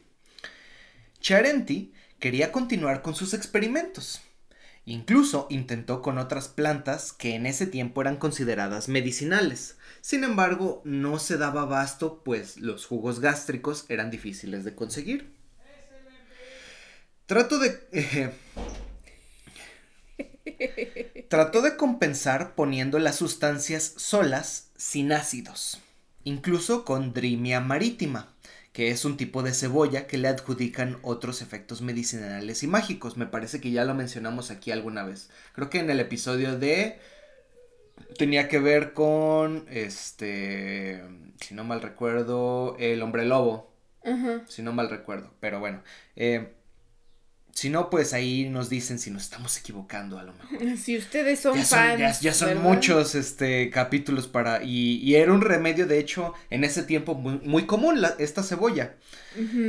Charenti 1.19 1.93
quería 2.19 2.51
continuar 2.51 3.01
con 3.01 3.15
sus 3.15 3.33
experimentos. 3.33 4.21
Incluso 4.85 5.47
intentó 5.49 6.01
con 6.01 6.17
otras 6.17 6.47
plantas 6.47 7.13
que 7.13 7.35
en 7.35 7.45
ese 7.45 7.67
tiempo 7.67 8.01
eran 8.01 8.17
consideradas 8.17 8.88
medicinales. 8.88 9.77
Sin 10.01 10.23
embargo, 10.23 10.81
no 10.85 11.19
se 11.19 11.38
daba 11.38 11.63
abasto, 11.63 12.23
pues 12.23 12.57
los 12.57 12.85
jugos 12.85 13.19
gástricos 13.19 13.85
eran 13.89 14.09
difíciles 14.09 14.63
de 14.63 14.73
conseguir. 14.73 15.38
Trato 17.29 17.59
de... 17.59 17.79
Eh, 17.91 18.31
trató 21.29 21.62
de 21.62 21.77
compensar 21.77 22.55
poniendo 22.55 22.98
las 22.98 23.17
sustancias 23.17 23.93
solas 23.98 24.71
sin 24.75 25.12
ácidos, 25.12 25.79
incluso 26.24 26.83
con 26.83 27.13
Drimia 27.13 27.59
marítima, 27.59 28.33
que 28.74 28.89
es 28.89 29.05
un 29.05 29.15
tipo 29.15 29.43
de 29.43 29.53
cebolla 29.53 30.07
que 30.07 30.17
le 30.17 30.27
adjudican 30.27 30.98
otros 31.03 31.43
efectos 31.43 31.83
medicinales 31.83 32.63
y 32.63 32.67
mágicos. 32.67 33.15
Me 33.15 33.27
parece 33.27 33.62
que 33.62 33.69
ya 33.69 33.86
lo 33.86 33.93
mencionamos 33.93 34.50
aquí 34.50 34.71
alguna 34.71 35.03
vez. 35.03 35.29
Creo 35.53 35.69
que 35.69 35.81
en 35.81 35.91
el 35.91 36.00
episodio 36.00 36.57
de 36.57 36.98
tenía 38.17 38.48
que 38.48 38.57
ver 38.57 38.93
con 38.93 39.67
este, 39.69 41.03
si 41.39 41.53
no 41.53 41.63
mal 41.63 41.83
recuerdo, 41.83 42.75
el 42.79 43.03
hombre 43.03 43.24
lobo. 43.25 43.69
Si 44.48 44.63
no 44.63 44.74
mal 44.74 44.89
recuerdo, 44.89 45.31
pero 45.39 45.59
bueno, 45.59 45.83
eh, 46.15 46.55
si 47.53 47.70
no, 47.70 47.89
pues 47.89 48.13
ahí 48.13 48.48
nos 48.50 48.70
dicen 48.70 49.00
si 49.00 49.12
nos 49.12 49.24
estamos 49.24 49.58
equivocando 49.58 50.18
a 50.18 50.24
lo 50.24 50.34
mejor. 50.34 50.77
Si 50.77 50.98
ustedes 50.98 51.39
son 51.39 51.58
fans. 51.63 52.22
Ya, 52.22 52.34
son 52.34 52.62
muchos 52.62 53.15
este, 53.15 53.70
capítulos 53.70 54.27
para... 54.27 54.63
Y, 54.63 55.15
era 55.15 55.34
un 55.34 55.41
remedio, 55.41 55.86
de 55.88 56.00
hecho, 56.00 56.34
en 56.50 56.63
ese 56.63 56.84
tiempo 56.84 57.15
muy, 57.15 57.65
común 57.65 58.01
esta 58.18 58.44
cebolla. 58.44 58.96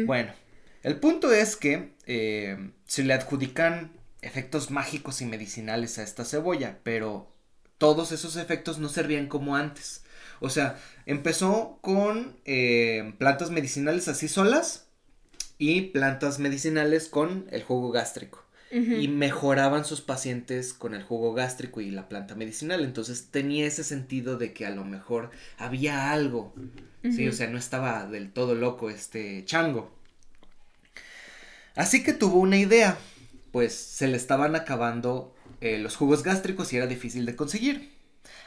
Bueno, 0.06 0.32
el 0.82 0.96
punto 0.96 1.32
es 1.32 1.56
que 1.56 1.92
eh, 2.06 2.70
se 2.86 3.04
le 3.04 3.14
adjudican 3.14 3.92
efectos 4.22 4.70
mágicos 4.70 5.20
y 5.20 5.26
medicinales 5.26 5.98
a 5.98 6.02
esta 6.02 6.24
cebolla, 6.24 6.78
pero 6.82 7.32
todos 7.78 8.12
esos 8.12 8.36
efectos 8.36 8.78
no 8.78 8.88
servían 8.88 9.26
como 9.26 9.56
antes. 9.56 10.04
O 10.40 10.48
sea, 10.48 10.78
empezó 11.06 11.78
con 11.82 12.36
eh, 12.44 13.14
plantas 13.18 13.50
medicinales 13.50 14.08
así 14.08 14.28
solas 14.28 14.89
y 15.60 15.82
plantas 15.82 16.38
medicinales 16.38 17.08
con 17.08 17.46
el 17.50 17.62
jugo 17.62 17.92
gástrico. 17.92 18.42
Y 18.72 19.08
mejoraban 19.08 19.84
sus 19.84 20.00
pacientes 20.00 20.72
con 20.72 20.94
el 20.94 21.02
jugo 21.02 21.34
gástrico 21.34 21.80
y 21.80 21.90
la 21.90 22.08
planta 22.08 22.36
medicinal. 22.36 22.84
Entonces 22.84 23.26
tenía 23.32 23.66
ese 23.66 23.82
sentido 23.82 24.38
de 24.38 24.52
que 24.52 24.64
a 24.64 24.70
lo 24.70 24.84
mejor 24.84 25.32
había 25.58 26.12
algo. 26.12 26.54
Sí, 27.02 27.26
o 27.26 27.32
sea, 27.32 27.48
no 27.48 27.58
estaba 27.58 28.06
del 28.06 28.32
todo 28.32 28.54
loco 28.54 28.88
este 28.88 29.44
chango. 29.44 29.92
Así 31.74 32.04
que 32.04 32.12
tuvo 32.12 32.38
una 32.38 32.56
idea. 32.56 32.96
Pues 33.50 33.74
se 33.74 34.06
le 34.06 34.16
estaban 34.16 34.54
acabando 34.54 35.34
eh, 35.60 35.78
los 35.78 35.96
jugos 35.96 36.22
gástricos 36.22 36.72
y 36.72 36.76
era 36.76 36.86
difícil 36.86 37.26
de 37.26 37.36
conseguir. 37.36 37.92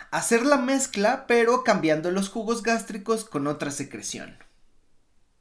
Hacer 0.10 0.46
la 0.46 0.58
mezcla, 0.58 1.27
pero 1.27 1.63
cambiando 1.63 2.12
los 2.12 2.29
jugos 2.29 2.63
gástricos 2.63 3.25
con 3.25 3.46
otra 3.46 3.72
secreción. 3.72 4.38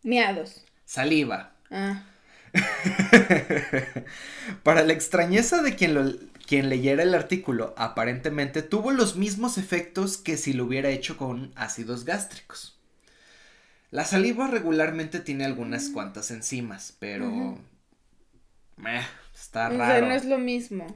Miados. 0.02 0.64
Saliva. 0.85 1.51
Ah. 1.73 2.05
Para 4.62 4.85
la 4.85 4.93
extrañeza 4.93 5.62
de 5.62 5.75
quien, 5.75 6.31
quien 6.47 6.69
leyera 6.69 7.02
el 7.02 7.14
artículo, 7.14 7.75
aparentemente 7.79 8.62
tuvo 8.62 8.91
los 8.91 9.17
mismos 9.17 9.57
efectos 9.57 10.19
que 10.19 10.37
si 10.37 10.52
lo 10.52 10.67
hubiera 10.67 10.91
hecho 10.91 11.17
con 11.17 11.52
ácidos 11.57 12.05
gástricos. 12.05 12.79
La 13.91 14.05
saliva 14.05 14.49
regularmente 14.49 15.21
tiene 15.21 15.45
algunas 15.45 15.88
cuantas 15.88 16.31
enzimas, 16.31 16.95
pero... 16.99 17.59
está 19.35 19.71
raro. 19.71 20.07
no 20.07 20.14
es 20.14 20.25
lo 20.25 20.38
mismo. 20.38 20.87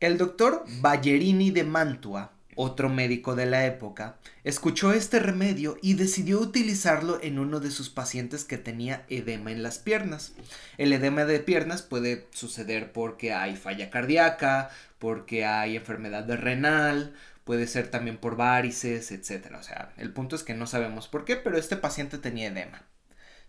El 0.00 0.18
doctor 0.18 0.64
Ballerini 0.80 1.50
de 1.50 1.64
Mantua 1.64 2.33
otro 2.56 2.88
médico 2.88 3.34
de 3.34 3.46
la 3.46 3.66
época, 3.66 4.16
escuchó 4.44 4.92
este 4.92 5.18
remedio 5.18 5.76
y 5.82 5.94
decidió 5.94 6.40
utilizarlo 6.40 7.18
en 7.22 7.38
uno 7.38 7.60
de 7.60 7.70
sus 7.70 7.90
pacientes 7.90 8.44
que 8.44 8.58
tenía 8.58 9.04
edema 9.08 9.52
en 9.52 9.62
las 9.62 9.78
piernas. 9.78 10.32
El 10.78 10.92
edema 10.92 11.24
de 11.24 11.40
piernas 11.40 11.82
puede 11.82 12.26
suceder 12.32 12.92
porque 12.92 13.32
hay 13.32 13.56
falla 13.56 13.90
cardíaca, 13.90 14.70
porque 14.98 15.44
hay 15.44 15.76
enfermedad 15.76 16.28
renal, 16.36 17.14
puede 17.44 17.66
ser 17.66 17.88
también 17.88 18.16
por 18.16 18.36
varices, 18.36 19.12
etc. 19.12 19.52
O 19.58 19.62
sea, 19.62 19.92
el 19.96 20.12
punto 20.12 20.36
es 20.36 20.42
que 20.42 20.54
no 20.54 20.66
sabemos 20.66 21.08
por 21.08 21.24
qué, 21.24 21.36
pero 21.36 21.58
este 21.58 21.76
paciente 21.76 22.18
tenía 22.18 22.48
edema. 22.48 22.82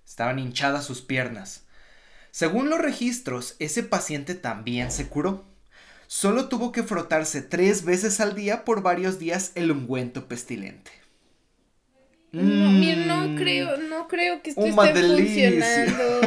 Estaban 0.05 0.39
hinchadas 0.39 0.85
sus 0.85 1.01
piernas. 1.01 1.63
Según 2.31 2.69
los 2.69 2.79
registros, 2.79 3.55
ese 3.59 3.81
paciente 3.81 4.35
también 4.35 4.91
se 4.91 5.07
curó 5.07 5.45
solo 6.07 6.47
tuvo 6.49 6.71
que 6.71 6.83
frotarse 6.83 7.41
tres 7.41 7.83
veces 7.85 8.19
al 8.19 8.35
día 8.35 8.65
por 8.65 8.81
varios 8.81 9.19
días 9.19 9.51
el 9.55 9.71
ungüento 9.71 10.27
pestilente. 10.27 10.91
No, 12.31 12.43
no 12.43 13.29
mm. 13.29 13.35
creo, 13.37 13.77
no 13.77 14.09
creo 14.09 14.41
que 14.41 14.49
esto 14.49 14.65
esté 14.65 14.93
funcionando. 14.93 16.21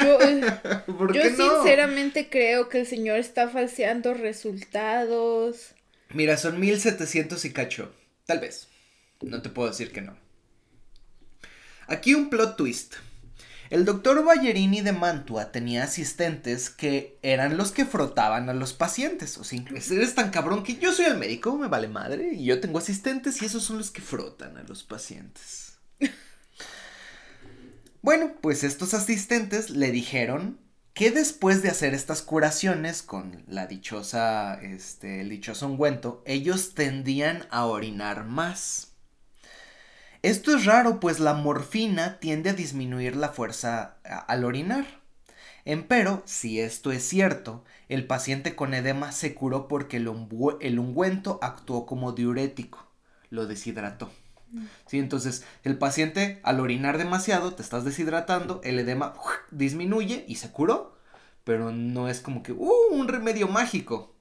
Yo, 1.12 1.22
eh, 1.22 1.34
sinceramente 1.36 2.28
creo 2.30 2.68
que 2.68 2.80
el 2.80 2.86
señor 2.86 3.18
está 3.18 3.48
falseando 3.48 4.14
resultados. 4.14 5.74
Mira, 6.10 6.36
son 6.36 6.60
1700 6.60 7.44
y 7.44 7.52
cacho. 7.52 7.92
Tal 8.26 8.38
vez. 8.38 8.68
No 9.22 9.42
te 9.42 9.48
puedo 9.48 9.68
decir 9.68 9.90
que 9.90 10.02
no. 10.02 10.16
Aquí 11.88 12.14
un 12.14 12.30
plot 12.30 12.56
twist. 12.56 12.94
El 13.70 13.84
doctor 13.84 14.24
Ballerini 14.24 14.80
de 14.80 14.92
Mantua 14.92 15.52
tenía 15.52 15.84
asistentes 15.84 16.70
que 16.70 17.20
eran 17.22 17.56
los 17.56 17.70
que 17.70 17.86
frotaban 17.86 18.48
a 18.48 18.52
los 18.52 18.72
pacientes. 18.72 19.38
O 19.38 19.44
sea, 19.44 19.62
eres 19.70 20.16
tan 20.16 20.30
cabrón 20.30 20.64
que 20.64 20.74
yo 20.74 20.92
soy 20.92 21.04
el 21.04 21.16
médico, 21.16 21.56
me 21.56 21.68
vale 21.68 21.86
madre, 21.86 22.34
y 22.34 22.46
yo 22.46 22.60
tengo 22.60 22.78
asistentes 22.78 23.40
y 23.40 23.44
esos 23.44 23.62
son 23.62 23.78
los 23.78 23.92
que 23.92 24.02
frotan 24.02 24.56
a 24.56 24.64
los 24.64 24.82
pacientes. 24.82 25.78
bueno, 28.02 28.32
pues 28.40 28.64
estos 28.64 28.92
asistentes 28.92 29.70
le 29.70 29.92
dijeron 29.92 30.58
que 30.92 31.12
después 31.12 31.62
de 31.62 31.68
hacer 31.68 31.94
estas 31.94 32.22
curaciones 32.22 33.02
con 33.04 33.44
la 33.46 33.68
dichosa, 33.68 34.60
este, 34.62 35.20
el 35.20 35.28
dichoso 35.28 35.68
ungüento, 35.68 36.24
ellos 36.26 36.74
tendían 36.74 37.46
a 37.50 37.66
orinar 37.66 38.24
más. 38.24 38.89
Esto 40.22 40.54
es 40.54 40.66
raro, 40.66 41.00
pues 41.00 41.18
la 41.18 41.32
morfina 41.32 42.18
tiende 42.20 42.50
a 42.50 42.54
disminuir 42.54 43.16
la 43.16 43.30
fuerza 43.30 43.96
al 44.04 44.44
orinar. 44.44 44.84
Empero, 45.64 46.22
si 46.26 46.60
esto 46.60 46.92
es 46.92 47.06
cierto, 47.06 47.64
el 47.88 48.06
paciente 48.06 48.54
con 48.54 48.74
edema 48.74 49.12
se 49.12 49.34
curó 49.34 49.66
porque 49.66 49.96
el, 49.96 50.08
ungüento 50.08 51.38
actuó 51.42 51.86
como 51.86 52.12
diurético, 52.12 52.86
lo 53.30 53.46
deshidrató. 53.46 54.10
¿Sí? 54.86 54.98
Entonces, 54.98 55.44
el 55.64 55.78
paciente 55.78 56.40
al 56.42 56.60
orinar 56.60 56.98
demasiado, 56.98 57.54
te 57.54 57.62
estás 57.62 57.84
deshidratando, 57.84 58.60
el 58.64 58.78
edema 58.78 59.14
disminuye 59.50 60.24
y 60.28 60.36
se 60.36 60.50
curó, 60.50 60.98
pero 61.44 61.70
no 61.70 62.08
es 62.08 62.20
como 62.20 62.42
que, 62.42 62.52
¡uh! 62.52 62.88
un 62.90 63.08
remedio 63.08 63.48
mágico. 63.48 64.14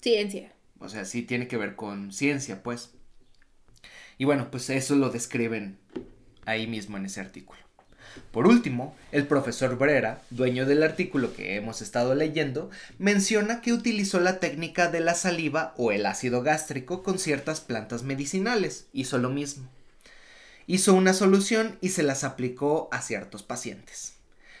Ciencia. 0.00 0.52
O 0.80 0.88
sea, 0.88 1.04
sí 1.04 1.22
tiene 1.22 1.48
que 1.48 1.56
ver 1.56 1.76
con 1.76 2.12
ciencia, 2.12 2.62
pues. 2.62 2.94
Y 4.18 4.24
bueno, 4.24 4.50
pues 4.50 4.70
eso 4.70 4.94
lo 4.96 5.10
describen 5.10 5.78
ahí 6.46 6.66
mismo 6.66 6.96
en 6.96 7.06
ese 7.06 7.20
artículo. 7.20 7.60
Por 8.30 8.46
último, 8.46 8.94
el 9.12 9.26
profesor 9.26 9.76
Brera, 9.76 10.22
dueño 10.30 10.66
del 10.66 10.82
artículo 10.82 11.34
que 11.34 11.56
hemos 11.56 11.82
estado 11.82 12.14
leyendo, 12.14 12.70
menciona 12.98 13.60
que 13.60 13.72
utilizó 13.72 14.20
la 14.20 14.38
técnica 14.38 14.88
de 14.88 15.00
la 15.00 15.14
saliva 15.14 15.74
o 15.76 15.90
el 15.90 16.06
ácido 16.06 16.42
gástrico 16.42 17.02
con 17.02 17.18
ciertas 17.18 17.60
plantas 17.60 18.02
medicinales. 18.02 18.86
Hizo 18.92 19.18
lo 19.18 19.30
mismo. 19.30 19.68
Hizo 20.66 20.94
una 20.94 21.12
solución 21.12 21.76
y 21.80 21.90
se 21.90 22.02
las 22.02 22.24
aplicó 22.24 22.88
a 22.92 23.02
ciertos 23.02 23.42
pacientes. 23.42 24.14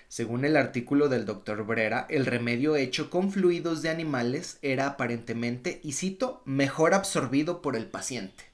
Según 0.08 0.44
el 0.44 0.56
artículo 0.56 1.08
del 1.08 1.24
doctor 1.24 1.64
Brera, 1.64 2.06
el 2.08 2.26
remedio 2.26 2.76
hecho 2.76 3.10
con 3.10 3.32
fluidos 3.32 3.82
de 3.82 3.88
animales 3.88 4.58
era 4.62 4.86
aparentemente, 4.86 5.80
y 5.82 5.92
cito, 5.92 6.42
mejor 6.44 6.94
absorbido 6.94 7.62
por 7.62 7.74
el 7.74 7.86
paciente. 7.86 8.53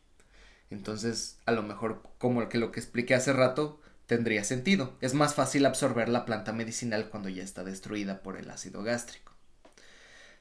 Entonces, 0.71 1.37
a 1.47 1.53
lo 1.53 1.63
mejor, 1.63 2.03
como 2.19 2.49
que 2.49 2.59
lo 2.59 2.73
que 2.73 2.81
expliqué 2.81 3.15
hace 3.15 3.33
rato, 3.33 3.81
tendría 4.07 4.45
sentido. 4.45 4.97
Es 5.01 5.15
más 5.15 5.35
fácil 5.35 5.67
absorber 5.67 6.09
la 6.09 6.25
planta 6.25 6.53
medicinal 6.53 7.11
cuando 7.11 7.29
ya 7.29 7.43
está 7.43 7.65
destruida 7.65 8.23
por 8.23 8.37
el 8.37 8.51
ácido 8.51 8.83
gástrico. 8.83 9.33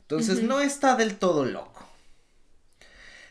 Entonces, 0.01 0.41
no 0.41 0.59
está 0.59 0.95
del 0.95 1.17
todo 1.17 1.45
loco. 1.45 1.87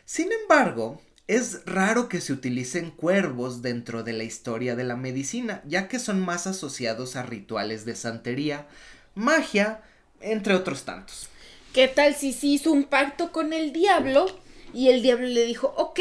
Sin 0.05 0.31
embargo, 0.31 1.01
es 1.27 1.63
raro 1.65 2.09
que 2.09 2.21
se 2.21 2.33
utilicen 2.33 2.89
cuervos 2.89 3.61
dentro 3.61 4.01
de 4.03 4.13
la 4.13 4.23
historia 4.23 4.75
de 4.75 4.83
la 4.83 4.95
medicina, 4.95 5.61
ya 5.65 5.87
que 5.87 5.99
son 5.99 6.19
más 6.19 6.47
asociados 6.47 7.15
a 7.15 7.21
rituales 7.21 7.85
de 7.85 7.95
santería, 7.95 8.67
magia, 9.13 9.83
entre 10.21 10.55
otros 10.55 10.85
tantos. 10.85 11.29
¿Qué 11.73 11.87
tal 11.87 12.15
si 12.15 12.33
se 12.33 12.47
hizo 12.47 12.71
un 12.71 12.85
pacto 12.85 13.31
con 13.31 13.53
el 13.53 13.73
diablo 13.73 14.25
y 14.73 14.89
el 14.89 15.03
diablo 15.03 15.27
le 15.27 15.45
dijo, 15.45 15.73
ok, 15.77 15.99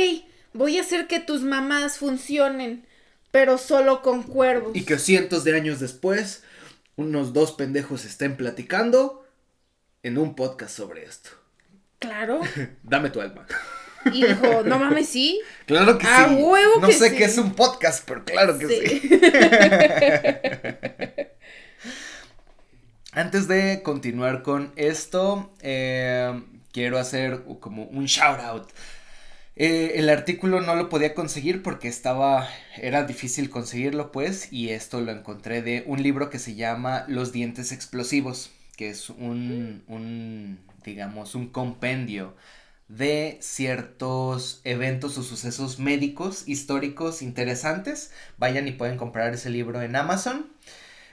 voy 0.53 0.79
a 0.79 0.83
hacer 0.83 1.07
que 1.07 1.21
tus 1.21 1.43
mamás 1.43 1.99
funcionen. 1.99 2.85
pero 3.31 3.59
solo 3.59 4.01
con 4.03 4.23
cuervos. 4.23 4.75
Y 4.75 4.85
que 4.85 4.99
cientos 4.99 5.45
de 5.45 5.55
años 5.55 5.81
después, 5.81 6.43
unos 6.97 7.33
dos 7.35 7.53
pendejos 7.53 8.05
estén 8.07 8.37
platicando 8.37 9.27
en 10.03 10.17
un 10.19 10.35
podcast 10.35 10.75
sobre 10.77 11.05
esto. 11.05 11.31
Claro. 11.99 12.41
Dame 12.83 13.11
tu 13.11 13.21
alma. 13.21 13.47
Y 14.13 14.25
dijo, 14.27 14.63
no 14.65 14.79
mames, 14.85 15.09
sí. 15.11 15.41
Claro 15.67 15.99
que 15.99 16.07
A 16.07 16.29
sí. 16.29 16.35
huevo 16.37 16.81
no 16.81 16.87
que 16.87 16.93
sé 16.95 17.11
sí. 17.11 17.17
qué 17.17 17.25
es 17.25 17.37
un 17.37 17.53
podcast, 17.55 18.05
pero 18.07 18.25
claro 18.25 18.57
que 18.59 18.67
sí. 18.69 18.99
Sí. 18.99 19.11
Antes 23.13 23.49
de 23.49 23.83
continuar 23.83 24.43
con 24.43 24.73
esto, 24.77 25.53
eh, 25.61 26.43
quiero 26.73 26.99
hacer 26.99 27.43
como 27.61 27.85
un 27.85 28.07
shout 28.07 28.41
out. 28.41 28.69
Eh, 29.61 29.99
el 29.99 30.09
artículo 30.09 30.61
no 30.61 30.77
lo 30.77 30.89
podía 30.89 31.15
conseguir 31.15 31.65
porque 31.65 31.89
estaba, 31.89 32.49
era 32.77 33.03
difícil 33.03 33.51
conseguirlo 33.51 34.13
pues, 34.13 34.53
y 34.53 34.69
esto 34.71 35.01
lo 35.01 35.11
encontré 35.11 35.63
de 35.63 35.83
un 35.87 36.01
libro 36.01 36.31
que 36.31 36.39
se 36.39 36.55
llama 36.55 37.05
Los 37.09 37.33
dientes 37.33 37.73
explosivos, 37.73 38.53
que 38.77 38.89
es 38.91 39.11
un, 39.11 39.83
un 39.89 40.61
digamos, 40.85 41.35
un 41.35 41.49
compendio 41.49 42.37
de 42.87 43.39
ciertos 43.41 44.61
eventos 44.63 45.19
o 45.19 45.25
sucesos 45.25 45.81
médicos 45.81 46.45
históricos 46.47 47.21
interesantes. 47.21 48.13
Vayan 48.39 48.69
y 48.69 48.73
pueden 48.73 48.97
comprar 48.97 49.35
ese 49.35 49.51
libro 49.51 49.83
en 49.83 49.97
Amazon. 49.97 50.47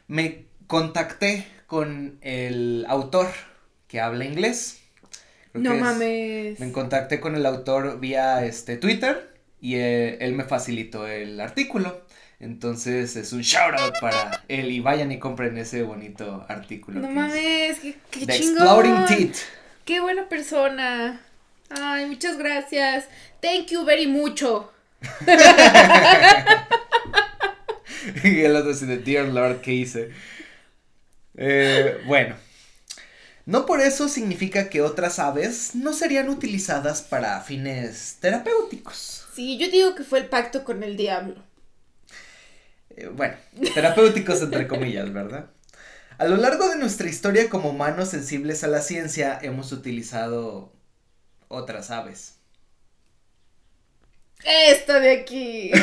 Me 0.08 0.45
contacté 0.67 1.47
con 1.65 2.19
el 2.21 2.86
autor 2.88 3.27
que 3.88 4.01
habla 4.01 4.25
inglés. 4.25 4.85
Creo 5.56 5.63
No 5.63 5.70
que 5.72 5.78
es- 5.78 5.82
mames. 5.84 6.60
me 6.60 6.72
contacté 6.74 7.20
con 7.22 7.36
el 7.36 7.46
autor 7.46 8.00
vía 8.00 8.44
este 8.46 8.76
Twitter 8.78 9.30
y 9.62 9.76
eh, 9.76 10.18
él 10.20 10.34
me 10.34 10.44
facilitó 10.44 11.08
el 11.08 11.39
artículo. 11.39 12.04
Entonces 12.41 13.15
es 13.15 13.32
un 13.32 13.41
shout 13.41 13.80
out 13.80 13.94
para 14.02 14.44
él 14.50 14.70
y 14.72 14.82
vayan 14.82 15.12
y 15.13 15.20
compren 15.20 15.58
ese 15.58 15.84
bonito 15.84 16.46
artículo. 16.50 17.00
No 17.00 17.08
que 17.08 17.13
mames, 17.13 17.80
qué, 17.80 17.96
qué 18.12 18.26
The 18.26 18.38
chingón. 18.39 18.58
Exploding 18.63 19.06
Teeth. 19.06 19.38
Qué 19.86 20.02
buena 20.02 20.28
persona. 20.28 21.22
Ay, 21.70 22.06
muchas 22.08 22.38
gracias. 22.38 23.06
Thank 23.41 23.68
you 23.68 23.86
very 23.86 24.08
mucho. 24.08 24.72
y 28.24 28.41
el 28.41 28.56
otro 28.56 28.74
de 28.74 28.98
Dear 28.98 29.26
Lord, 29.28 29.62
¿qué 29.62 29.72
hice? 29.74 30.10
Eh, 31.38 32.02
bueno. 32.06 32.36
No 33.45 33.67
por 33.67 33.79
eso 33.79 34.10
significa 34.10 34.69
que 34.69 34.81
otras 34.81 35.19
aves 35.19 35.75
no 35.75 35.93
serían 35.93 36.29
utilizadas 36.29 37.03
para 37.03 37.39
fines 37.41 38.17
terapéuticos. 38.19 39.27
Sí, 39.36 39.58
yo 39.58 39.69
digo 39.69 39.93
que 39.93 40.03
fue 40.03 40.19
el 40.19 40.29
pacto 40.29 40.63
con 40.63 40.81
el 40.81 40.97
diablo. 40.97 41.36
Eh, 42.95 43.08
bueno, 43.08 43.36
terapéuticos 43.73 44.41
entre 44.41 44.67
comillas, 44.67 45.13
¿verdad? 45.13 45.51
A 46.17 46.25
lo 46.25 46.38
largo 46.38 46.69
de 46.69 46.77
nuestra 46.77 47.10
historia 47.10 47.49
como 47.49 47.69
humanos 47.69 48.10
sensibles 48.10 48.63
a 48.63 48.67
la 48.67 48.81
ciencia 48.81 49.38
hemos 49.41 49.71
utilizado 49.71 50.71
otras 51.47 51.91
aves. 51.91 52.36
Esta 54.43 54.99
de 54.99 55.12
aquí. 55.12 55.71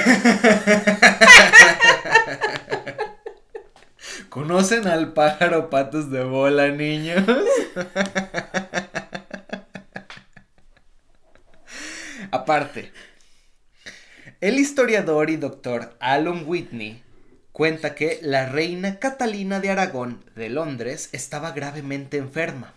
¿Conocen 4.32 4.86
al 4.86 5.12
pájaro 5.12 5.68
patos 5.68 6.10
de 6.10 6.24
bola, 6.24 6.68
niños? 6.68 7.22
Aparte, 12.30 12.92
el 14.40 14.58
historiador 14.58 15.28
y 15.28 15.36
doctor 15.36 15.94
Alan 16.00 16.44
Whitney 16.46 17.02
cuenta 17.52 17.94
que 17.94 18.20
la 18.22 18.46
reina 18.46 18.98
Catalina 18.98 19.60
de 19.60 19.68
Aragón 19.68 20.24
de 20.34 20.48
Londres 20.48 21.10
estaba 21.12 21.50
gravemente 21.50 22.16
enferma. 22.16 22.72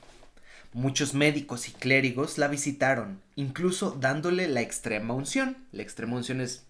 Muchos 0.74 1.13
médicos 1.13 1.70
y 1.70 1.72
clérigos 1.72 2.38
la 2.38 2.50
visitaron, 2.50 3.22
incluso 3.38 3.91
dándole 3.91 4.50
la 4.50 4.60
extrema 4.60 5.13
unción. 5.13 5.56
La 5.72 5.84
extrema 5.84 6.18
unción 6.18 6.41
es 6.41 6.64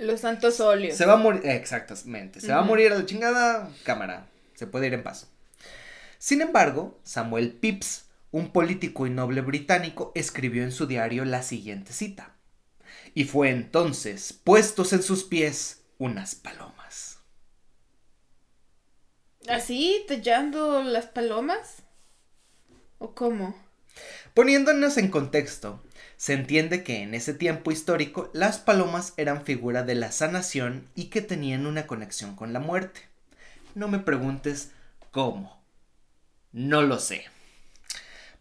Los 0.00 0.20
santos 0.20 0.60
óleos. 0.60 0.96
se 0.96 1.04
va 1.04 1.12
a 1.12 1.16
morir, 1.16 1.42
exactamente, 1.44 2.40
se 2.40 2.50
va 2.52 2.60
a 2.60 2.64
morir 2.64 2.90
a 2.90 2.96
la 2.96 3.06
chingada, 3.06 3.70
cámara, 3.84 4.26
se 4.54 4.66
puede 4.66 4.86
ir 4.86 4.94
en 4.94 5.02
paz. 5.02 5.28
Sin 6.18 6.40
embargo, 6.40 6.98
Samuel 7.04 7.52
Pepys, 7.52 8.06
un 8.30 8.50
político 8.50 9.06
y 9.06 9.10
noble 9.10 9.42
británico, 9.42 10.12
escribió 10.14 10.62
en 10.62 10.72
su 10.72 10.86
diario 10.86 11.24
la 11.24 11.42
siguiente 11.42 11.92
cita. 11.92 12.34
Y 13.14 13.24
fue 13.24 13.50
entonces, 13.50 14.32
puestos 14.32 14.92
en 14.92 15.02
sus 15.02 15.24
pies, 15.24 15.82
unas 15.98 16.34
palomas. 16.34 17.18
¿Así? 19.48 20.04
¿Tallando 20.08 20.82
las 20.82 21.06
palomas? 21.06 21.82
¿O 22.98 23.14
cómo? 23.14 23.54
Poniéndonos 24.32 24.96
en 24.96 25.10
contexto, 25.10 25.82
se 26.20 26.34
entiende 26.34 26.84
que 26.84 27.02
en 27.02 27.14
ese 27.14 27.32
tiempo 27.32 27.72
histórico 27.72 28.28
las 28.34 28.58
palomas 28.58 29.14
eran 29.16 29.42
figura 29.42 29.84
de 29.84 29.94
la 29.94 30.12
sanación 30.12 30.86
y 30.94 31.04
que 31.06 31.22
tenían 31.22 31.64
una 31.64 31.86
conexión 31.86 32.36
con 32.36 32.52
la 32.52 32.60
muerte. 32.60 33.00
No 33.74 33.88
me 33.88 34.00
preguntes 34.00 34.70
cómo. 35.12 35.64
No 36.52 36.82
lo 36.82 36.98
sé. 36.98 37.24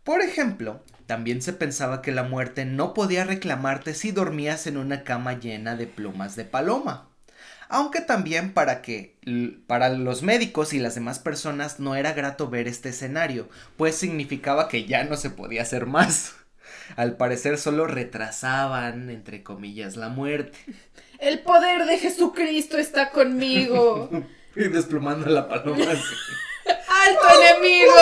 Por 0.03 0.19
ejemplo, 0.19 0.83
también 1.05 1.41
se 1.41 1.53
pensaba 1.53 2.01
que 2.01 2.11
la 2.11 2.23
muerte 2.23 2.65
no 2.65 2.93
podía 2.93 3.23
reclamarte 3.23 3.93
si 3.93 4.11
dormías 4.11 4.67
en 4.67 4.75
una 4.75 5.05
cama 5.05 5.39
llena 5.39 5.77
de 5.77 5.87
plumas 5.87 6.35
de 6.35 6.43
paloma. 6.43 7.07
Aunque 7.69 8.01
también 8.01 8.51
para 8.51 8.81
que 8.81 9.15
para 9.67 9.87
los 9.87 10.21
médicos 10.21 10.73
y 10.73 10.79
las 10.79 10.95
demás 10.95 11.19
personas 11.19 11.79
no 11.79 11.95
era 11.95 12.11
grato 12.11 12.49
ver 12.49 12.67
este 12.67 12.89
escenario, 12.89 13.47
pues 13.77 13.95
significaba 13.95 14.67
que 14.67 14.83
ya 14.83 15.05
no 15.05 15.15
se 15.15 15.29
podía 15.29 15.61
hacer 15.61 15.85
más. 15.85 16.35
Al 16.95 17.17
parecer 17.17 17.57
solo 17.57 17.87
retrasaban, 17.87 19.09
entre 19.09 19.43
comillas, 19.43 19.95
la 19.95 20.09
muerte. 20.09 20.57
El 21.19 21.39
poder 21.39 21.85
de 21.85 21.97
Jesucristo 21.97 22.77
está 22.77 23.11
conmigo. 23.11 24.09
Y 24.55 24.67
desplumando 24.67 25.27
a 25.27 25.29
la 25.29 25.47
paloma 25.47 25.85
así. 25.91 26.15
¡Alto 26.67 27.41
enemigo! 27.41 27.93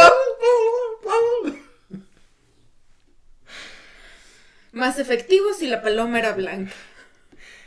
Más 4.72 5.00
efectivo 5.00 5.54
si 5.54 5.68
la 5.68 5.82
paloma 5.82 6.20
era 6.20 6.34
blanca. 6.34 6.72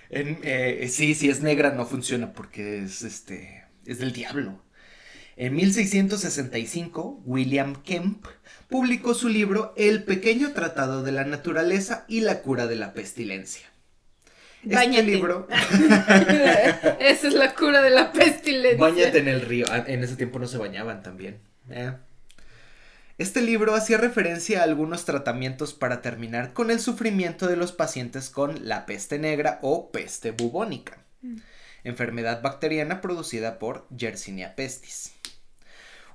En- 0.09 0.41
eh, 0.43 0.89
sí, 0.91 1.15
si 1.15 1.29
es 1.29 1.41
negra 1.41 1.71
no 1.73 1.87
funciona 1.87 2.33
porque 2.33 2.79
es 2.83 3.03
este 3.03 3.65
es 3.87 3.99
del 3.99 4.13
diablo. 4.13 4.61
En 5.37 5.55
1665, 5.55 7.23
William 7.25 7.83
Kemp 7.83 8.27
publicó 8.69 9.15
su 9.15 9.29
libro 9.29 9.73
El 9.77 10.03
pequeño 10.05 10.53
tratado 10.53 11.03
de 11.03 11.13
la 11.13 11.25
naturaleza 11.25 12.05
y 12.09 12.21
la 12.21 12.43
cura 12.43 12.67
de 12.67 12.77
la 12.77 12.93
pestilencia. 12.93 13.67
Este 14.63 14.75
Báñate. 14.75 15.03
libro, 15.05 15.49
Esa 17.01 17.29
es 17.29 17.35
la 17.35 17.55
cura 17.55 17.81
de 17.81 17.91
la 17.91 18.13
pestilencia. 18.13 18.79
Báñate 18.79 19.19
en 19.19 19.29
el 19.29 19.41
río. 19.41 19.67
Ah, 19.71 19.85
En 19.87 20.05
ese 20.05 20.17
tiempo 20.17 20.39
no 20.39 20.47
se 20.47 20.59
bañaban 20.59 21.03
también. 21.03 21.41
Eh. 21.71 21.93
Este 23.17 23.41
libro 23.43 23.75
hacía 23.75 23.97
referencia 23.99 24.61
a 24.61 24.65
algunos 24.65 25.05
tratamientos 25.05 25.73
para 25.75 26.01
terminar 26.03 26.53
con 26.53 26.71
el 26.71 26.81
sufrimiento 26.81 27.47
de 27.47 27.57
los 27.57 27.73
pacientes 27.73 28.31
con 28.31 28.67
la 28.69 28.87
peste 28.87 29.19
negra 29.19 29.59
o 29.63 29.91
peste 29.91 30.31
bubónica, 30.31 30.99
enfermedad 31.85 32.41
bacteriana 32.41 33.01
producida 33.03 33.59
por 33.59 33.87
Yersinia 33.91 34.57
pestis. 34.57 35.13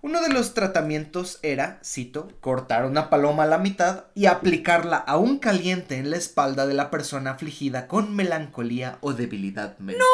Uno 0.05 0.21
de 0.21 0.29
los 0.29 0.53
tratamientos 0.53 1.39
era, 1.41 1.79
cito, 1.83 2.27
cortar 2.39 2.85
una 2.85 3.09
paloma 3.09 3.41
a 3.41 3.47
la 3.47 3.57
mitad 3.57 4.03
y 4.13 4.27
aplicarla 4.27 4.97
aún 4.97 5.39
caliente 5.39 5.97
en 5.97 6.11
la 6.11 6.17
espalda 6.17 6.67
de 6.67 6.75
la 6.75 6.91
persona 6.91 7.31
afligida 7.31 7.87
con 7.87 8.15
melancolía 8.15 8.99
o 9.01 9.13
debilidad 9.13 9.79
mental. 9.79 10.05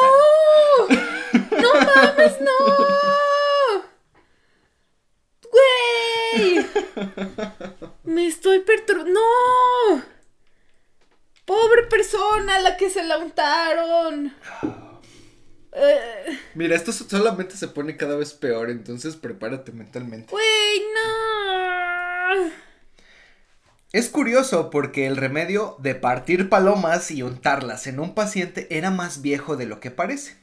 ¡No 1.50 1.74
mames, 1.74 2.40
no! 2.40 2.52
¡Güey! 5.52 6.66
Me 8.04 8.28
estoy 8.28 8.60
perturbando. 8.60 9.10
¡No! 9.12 10.02
¡Pobre 11.44 11.82
persona 11.82 12.56
a 12.56 12.60
la 12.60 12.78
que 12.78 12.88
se 12.88 13.04
la 13.04 13.18
untaron! 13.18 14.32
Eh, 15.72 16.38
Mira, 16.54 16.76
esto 16.76 16.92
solamente 16.92 17.56
se 17.56 17.68
pone 17.68 17.96
cada 17.96 18.16
vez 18.16 18.34
peor, 18.34 18.70
entonces 18.70 19.16
prepárate 19.16 19.72
mentalmente. 19.72 20.30
¡Güey, 20.30 20.82
no! 20.94 22.50
Es 23.92 24.08
curioso 24.08 24.70
porque 24.70 25.06
el 25.06 25.16
remedio 25.16 25.76
de 25.78 25.94
partir 25.94 26.48
palomas 26.48 27.10
y 27.10 27.22
untarlas 27.22 27.86
en 27.86 28.00
un 28.00 28.14
paciente 28.14 28.66
era 28.70 28.90
más 28.90 29.20
viejo 29.20 29.56
de 29.56 29.66
lo 29.66 29.80
que 29.80 29.90
parece. 29.90 30.36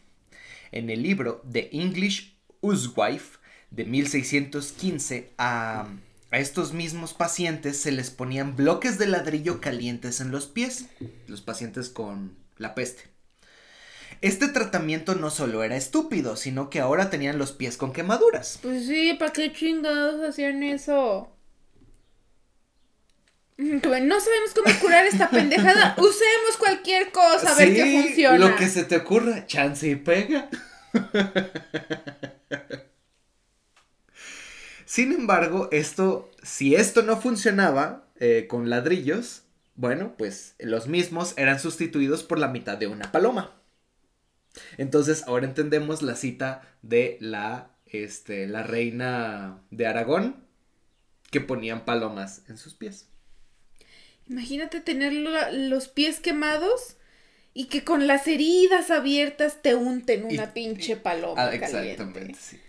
En 0.71 0.89
el 0.89 1.01
libro 1.01 1.41
The 1.51 1.69
English 1.73 2.37
Housewife 2.61 3.39
de 3.71 3.85
1615 3.85 5.31
a, 5.39 5.87
a 6.31 6.37
estos 6.39 6.73
mismos 6.73 7.13
pacientes 7.15 7.77
se 7.77 7.91
les 7.91 8.11
ponían 8.11 8.55
bloques 8.55 8.99
de 8.99 9.07
ladrillo 9.07 9.61
calientes 9.61 10.21
en 10.21 10.29
los 10.31 10.45
pies, 10.45 10.85
los 11.27 11.41
pacientes 11.41 11.89
con 11.89 12.35
la 12.57 12.75
peste. 12.75 13.03
Este 14.21 14.49
tratamiento 14.49 15.15
no 15.15 15.29
solo 15.29 15.63
era 15.63 15.77
estúpido, 15.77 16.35
sino 16.35 16.69
que 16.69 16.81
ahora 16.81 17.09
tenían 17.09 17.37
los 17.37 17.53
pies 17.53 17.77
con 17.77 17.93
quemaduras. 17.93 18.59
Pues 18.61 18.85
sí, 18.85 19.13
¿para 19.17 19.31
qué 19.31 19.53
chingados 19.53 20.27
hacían 20.27 20.61
eso? 20.63 21.31
No 23.59 24.19
sabemos 24.21 24.53
cómo 24.55 24.73
curar 24.79 25.05
esta 25.05 25.29
pendejada. 25.29 25.93
Usemos 25.97 26.55
cualquier 26.57 27.11
cosa 27.11 27.51
a 27.51 27.55
ver 27.55 27.75
qué 27.75 28.01
funciona. 28.03 28.37
Lo 28.37 28.55
que 28.55 28.69
se 28.69 28.85
te 28.85 28.95
ocurra, 28.95 29.45
chance 29.47 29.85
y 29.85 29.95
pega. 29.95 30.49
Sin 34.85 35.11
embargo, 35.11 35.67
esto, 35.71 36.31
si 36.41 36.75
esto 36.75 37.03
no 37.03 37.19
funcionaba 37.19 38.05
eh, 38.19 38.47
con 38.49 38.69
ladrillos, 38.69 39.43
bueno, 39.75 40.15
pues 40.17 40.55
los 40.57 40.87
mismos 40.87 41.33
eran 41.37 41.59
sustituidos 41.59 42.23
por 42.23 42.39
la 42.39 42.47
mitad 42.47 42.77
de 42.77 42.87
una 42.87 43.11
paloma. 43.11 43.58
Entonces, 44.77 45.23
ahora 45.27 45.45
entendemos 45.45 46.01
la 46.01 46.15
cita 46.15 46.61
de 46.81 47.17
la, 47.21 47.71
este, 47.85 48.47
la 48.47 48.63
reina 48.63 49.61
de 49.71 49.87
Aragón, 49.87 50.43
que 51.31 51.41
ponían 51.41 51.85
palomas 51.85 52.41
en 52.49 52.57
sus 52.57 52.73
pies. 52.73 53.07
Imagínate 54.27 54.79
tener 54.81 55.13
lo- 55.13 55.51
los 55.51 55.87
pies 55.87 56.19
quemados 56.19 56.97
y 57.53 57.65
que 57.65 57.83
con 57.83 58.07
las 58.07 58.27
heridas 58.27 58.91
abiertas 58.91 59.61
te 59.61 59.75
unten 59.75 60.29
Y- 60.31 60.35
una 60.35 60.53
pinche 60.53 60.95
paloma. 60.95 61.41
Ah, 61.41 61.49
caliente. 61.59 61.91
exactamente, 61.91 62.39
sí. 62.39 62.59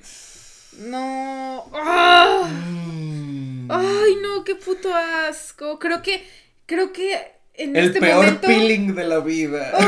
No. 0.79 1.67
¡Ah! 1.75 2.49
Mm. 2.49 3.71
Ay, 3.71 4.17
no, 4.23 4.45
qué 4.45 4.55
puto 4.55 4.95
asco. 4.95 5.79
Creo 5.79 6.01
que, 6.03 6.25
creo 6.67 6.93
que 6.93 7.19
en 7.55 7.77
El 7.77 7.87
este 7.89 8.01
peor 8.01 8.25
momento. 8.25 8.47
peeling 8.47 8.95
de 8.95 9.05
la 9.05 9.19
vida. 9.21 9.73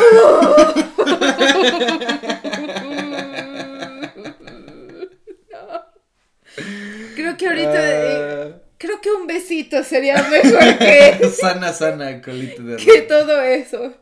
Creo 7.17 7.37
que 7.37 7.47
ahorita. 7.47 7.75
eh, 7.75 8.53
Ah. 8.55 8.59
creo 8.79 9.01
que 9.01 9.11
un 9.11 9.27
besito 9.27 9.83
sería 9.85 10.23
mejor 10.25 10.79
que, 10.79 11.29
sana, 11.31 11.73
sana, 11.73 12.21
colita 12.21 12.63
de 12.63 12.77
que 12.77 13.03
todo 13.03 13.41
eso. 13.43 13.95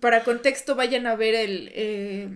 Para 0.00 0.22
contexto, 0.24 0.74
vayan 0.74 1.06
a 1.06 1.16
ver 1.16 1.34
el, 1.34 1.70
eh, 1.74 2.28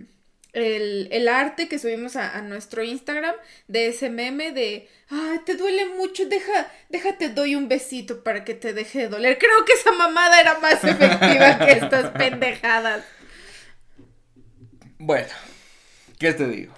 el, 0.61 1.09
el 1.11 1.29
arte 1.29 1.69
que 1.69 1.79
subimos 1.79 2.17
a, 2.17 2.37
a 2.37 2.43
nuestro 2.43 2.83
Instagram 2.83 3.35
de 3.67 3.89
ese 3.89 4.11
meme 4.11 4.53
de, 4.53 4.89
ay, 5.09 5.41
te 5.45 5.57
duele 5.57 5.87
mucho, 5.87 6.27
deja, 6.27 6.71
déjate 6.89 7.31
doy 7.31 7.55
un 7.55 7.69
besito 7.69 8.23
para 8.23 8.45
que 8.45 8.55
te 8.55 8.73
deje 8.73 9.01
de 9.01 9.09
doler. 9.09 9.39
Creo 9.39 9.65
que 9.65 9.73
esa 9.73 9.93
mamada 9.93 10.41
era 10.41 10.59
más 10.59 10.75
efectiva 10.85 11.59
que 11.59 11.73
estas 11.73 12.11
pendejadas. 12.19 13.05
Bueno, 14.99 15.33
¿qué 16.19 16.33
te 16.33 16.47
digo? 16.49 16.75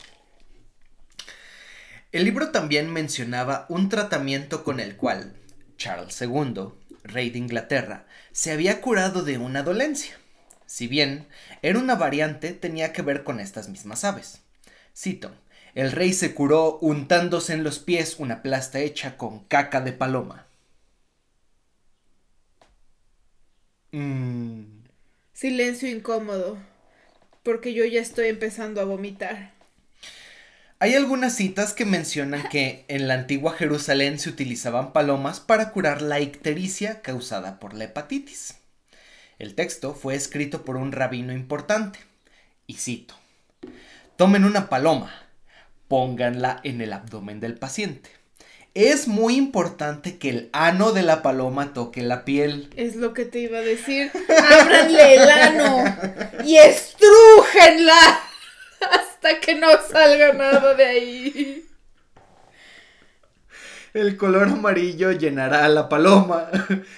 El 2.12 2.24
libro 2.24 2.50
también 2.50 2.92
mencionaba 2.92 3.66
un 3.68 3.88
tratamiento 3.88 4.64
con 4.64 4.80
el 4.80 4.96
cual 4.96 5.36
Charles 5.76 6.20
II, 6.20 6.72
rey 7.04 7.30
de 7.30 7.38
Inglaterra, 7.38 8.06
se 8.32 8.52
había 8.52 8.80
curado 8.80 9.22
de 9.22 9.38
una 9.38 9.62
dolencia. 9.62 10.19
Si 10.70 10.86
bien 10.86 11.26
era 11.62 11.80
una 11.80 11.96
variante, 11.96 12.52
tenía 12.52 12.92
que 12.92 13.02
ver 13.02 13.24
con 13.24 13.40
estas 13.40 13.68
mismas 13.68 14.04
aves. 14.04 14.38
Cito, 14.96 15.32
el 15.74 15.90
rey 15.90 16.12
se 16.12 16.32
curó 16.32 16.78
untándose 16.78 17.54
en 17.54 17.64
los 17.64 17.80
pies 17.80 18.20
una 18.20 18.40
plasta 18.40 18.78
hecha 18.78 19.16
con 19.16 19.40
caca 19.40 19.80
de 19.80 19.92
paloma. 19.92 20.46
Mm, 23.90 24.84
Silencio 25.32 25.90
incómodo, 25.90 26.56
porque 27.42 27.74
yo 27.74 27.84
ya 27.84 28.00
estoy 28.00 28.28
empezando 28.28 28.80
a 28.80 28.84
vomitar. 28.84 29.50
Hay 30.78 30.94
algunas 30.94 31.34
citas 31.34 31.72
que 31.72 31.84
mencionan 31.84 32.48
que 32.48 32.84
en 32.86 33.08
la 33.08 33.14
antigua 33.14 33.54
Jerusalén 33.54 34.20
se 34.20 34.30
utilizaban 34.30 34.92
palomas 34.92 35.40
para 35.40 35.72
curar 35.72 36.00
la 36.00 36.20
ictericia 36.20 37.02
causada 37.02 37.58
por 37.58 37.74
la 37.74 37.86
hepatitis. 37.86 38.59
El 39.40 39.54
texto 39.54 39.94
fue 39.94 40.14
escrito 40.16 40.66
por 40.66 40.76
un 40.76 40.92
rabino 40.92 41.32
importante, 41.32 41.98
y 42.66 42.74
cito, 42.74 43.14
Tomen 44.16 44.44
una 44.44 44.68
paloma, 44.68 45.14
pónganla 45.88 46.60
en 46.62 46.82
el 46.82 46.92
abdomen 46.92 47.40
del 47.40 47.54
paciente. 47.54 48.10
Es 48.74 49.08
muy 49.08 49.36
importante 49.36 50.18
que 50.18 50.28
el 50.28 50.50
ano 50.52 50.92
de 50.92 51.02
la 51.02 51.22
paloma 51.22 51.72
toque 51.72 52.02
la 52.02 52.26
piel. 52.26 52.68
Es 52.76 52.96
lo 52.96 53.14
que 53.14 53.24
te 53.24 53.38
iba 53.38 53.56
a 53.56 53.62
decir. 53.62 54.12
Ábranle 54.28 55.14
el 55.14 55.30
ano 55.30 55.84
y 56.44 56.58
estrújenla 56.58 58.20
hasta 58.92 59.40
que 59.40 59.54
no 59.54 59.68
salga 59.90 60.34
nada 60.34 60.74
de 60.74 60.84
ahí. 60.84 61.66
El 63.94 64.18
color 64.18 64.48
amarillo 64.48 65.12
llenará 65.12 65.64
a 65.64 65.70
la 65.70 65.88
paloma 65.88 66.50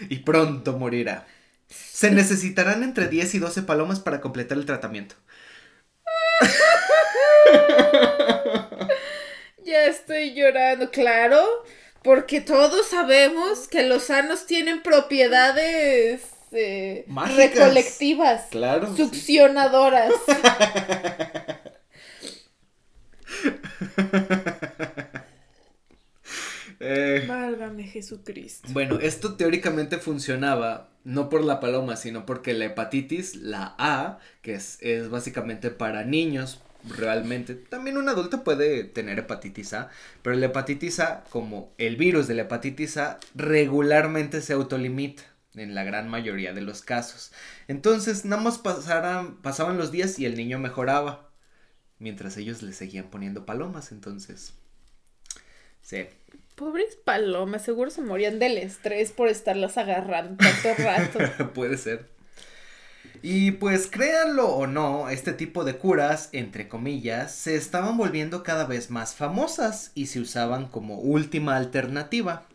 y 0.09 0.19
pronto 0.19 0.77
morirá. 0.77 1.25
Se 2.03 2.11
necesitarán 2.11 2.83
entre 2.83 3.07
10 3.07 3.37
y 3.37 3.39
12 3.39 3.63
palomas 3.63 4.01
para 4.01 4.21
completar 4.21 4.59
el 4.59 4.67
tratamiento. 4.67 5.15
Ya 9.65 9.87
estoy 9.87 10.35
llorando, 10.35 10.91
claro, 10.91 11.41
porque 12.03 12.41
todos 12.41 12.89
sabemos 12.89 13.69
que 13.69 13.85
los 13.85 14.03
sanos 14.05 14.47
tienen 14.47 14.83
propiedades 14.83 16.23
eh, 16.51 17.05
Mágicas. 17.07 17.55
recolectivas, 17.55 18.47
Claro. 18.51 18.95
succionadoras. 18.97 20.13
Eh, 26.85 27.27
Válgame 27.29 27.85
Jesucristo. 27.85 28.67
bueno, 28.73 28.99
esto 29.01 29.37
teóricamente 29.37 29.99
funcionaba 29.99 30.91
no 31.05 31.29
por 31.29 31.43
la 31.43 31.61
paloma, 31.61 31.97
sino 31.97 32.27
porque 32.27 32.55
la 32.55 32.67
hepatitis, 32.67 33.37
la 33.37 33.75
A, 33.79 34.19
que 34.43 34.55
es, 34.55 34.79
es 34.81 35.09
básicamente 35.09 35.71
para 35.71 36.05
niños, 36.05 36.61
realmente, 36.85 37.55
también 37.55 37.97
un 37.97 38.09
adulto 38.09 38.45
puede 38.45 38.85
tener 38.85 39.19
hepatitis 39.19 39.73
A, 39.75 39.91
pero 40.23 40.37
la 40.37 40.47
hepatitis 40.47 41.01
A, 41.01 41.25
como 41.31 41.73
el 41.79 41.97
virus 41.97 42.27
de 42.27 42.35
la 42.35 42.43
hepatitis 42.43 42.97
A, 42.97 43.19
regularmente 43.35 44.41
se 44.41 44.53
autolimita 44.53 45.23
en 45.55 45.75
la 45.75 45.85
gran 45.85 46.09
mayoría 46.09 46.53
de 46.53 46.63
los 46.63 46.83
casos. 46.83 47.33
Entonces, 47.69 48.25
nada 48.25 48.43
más 48.43 48.59
pasaran, 48.59 49.37
pasaban 49.43 49.79
los 49.79 49.93
días 49.93 50.19
y 50.19 50.27
el 50.27 50.37
niño 50.37 50.59
mejoraba, 50.59 51.31
mientras 51.99 52.37
ellos 52.37 52.63
le 52.63 52.73
seguían 52.73 53.11
poniendo 53.11 53.47
palomas, 53.47 53.93
entonces... 53.93 54.55
Sí. 55.83 56.07
Pobres 56.55 56.97
palomas, 56.97 57.65
seguro 57.65 57.91
se 57.91 58.03
morían 58.03 58.39
del 58.39 58.59
estrés 58.59 59.11
por 59.13 59.29
estarlas 59.29 59.79
agarrando 59.79 60.37
tanto 60.37 60.83
rato. 60.83 61.53
Puede 61.55 61.77
ser. 61.77 62.09
Y 63.23 63.53
pues 63.53 63.87
créanlo 63.87 64.49
o 64.49 64.67
no, 64.67 65.09
este 65.09 65.33
tipo 65.33 65.65
de 65.65 65.77
curas, 65.77 66.29
entre 66.33 66.69
comillas, 66.69 67.33
se 67.33 67.55
estaban 67.55 67.97
volviendo 67.97 68.43
cada 68.43 68.67
vez 68.67 68.91
más 68.91 69.15
famosas 69.15 69.93
y 69.95 70.07
se 70.07 70.21
usaban 70.21 70.67
como 70.67 70.99
última 70.99 71.57
alternativa. 71.57 72.49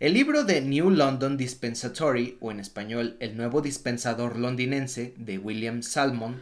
El 0.00 0.14
libro 0.14 0.44
de 0.44 0.60
New 0.60 0.90
London 0.90 1.36
Dispensatory, 1.36 2.36
o 2.40 2.52
en 2.52 2.60
español 2.60 3.16
El 3.20 3.36
Nuevo 3.36 3.62
Dispensador 3.62 4.38
Londinense, 4.38 5.14
de 5.16 5.38
William 5.38 5.82
Salmon, 5.82 6.40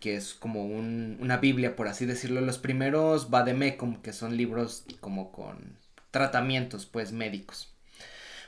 que 0.00 0.16
es 0.16 0.34
como 0.34 0.64
un- 0.66 1.16
una 1.20 1.38
Biblia, 1.38 1.76
por 1.76 1.88
así 1.88 2.06
decirlo, 2.06 2.40
los 2.40 2.58
primeros 2.58 3.30
Vademecum, 3.30 4.02
que 4.02 4.12
son 4.12 4.36
libros 4.36 4.84
como 5.00 5.32
con 5.32 5.76
tratamientos, 6.10 6.86
pues, 6.86 7.12
médicos. 7.12 7.74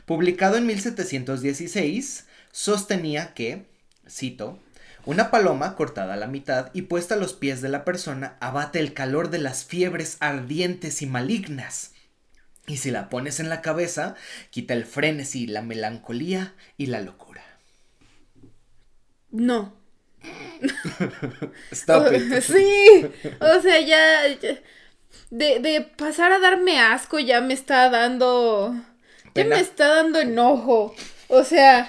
Publicado 0.05 0.57
en 0.57 0.67
1716, 0.67 2.27
sostenía 2.53 3.35
que, 3.35 3.67
cito, 4.09 4.59
una 5.05 5.31
paloma 5.31 5.77
cortada 5.77 6.15
a 6.15 6.17
la 6.17 6.27
mitad 6.27 6.71
y 6.75 6.83
puesta 6.83 7.15
a 7.15 7.19
los 7.19 7.33
pies 7.33 7.61
de 7.63 7.69
la 7.69 7.85
persona 7.85 8.37
abate 8.41 8.81
el 8.81 8.93
calor 8.93 9.31
de 9.31 9.39
las 9.39 9.65
fiebres 9.65 10.17
ardientes 10.21 11.01
y 11.03 11.07
malignas. 11.07 11.93
Y 12.67 12.79
si 12.79 12.91
la 12.91 13.09
pones 13.09 13.39
en 13.39 13.49
la 13.49 13.63
cabeza, 13.63 14.17
quita 14.51 14.75
el 14.75 14.85
frenesí, 14.85 15.47
la 15.47 15.63
melancolía 15.63 16.55
y 16.77 16.87
la 16.87 17.01
locura. 17.01 17.43
No. 19.31 19.86
Stop 21.73 22.13
it. 22.13 22.43
Sí, 22.43 23.07
o 23.41 23.61
sea, 23.61 23.81
ya, 23.81 24.27
ya- 24.41 24.61
de, 25.31 25.61
de 25.61 25.83
pasar 25.83 26.33
a 26.33 26.39
darme 26.41 26.81
asco 26.81 27.19
ya 27.19 27.41
me 27.41 27.55
está 27.55 27.91
dando, 27.91 28.75
ya 29.35 29.45
me 29.45 29.61
está 29.61 29.89
dando 29.97 30.21
enojo. 30.21 30.95
O 31.29 31.45
sea, 31.45 31.89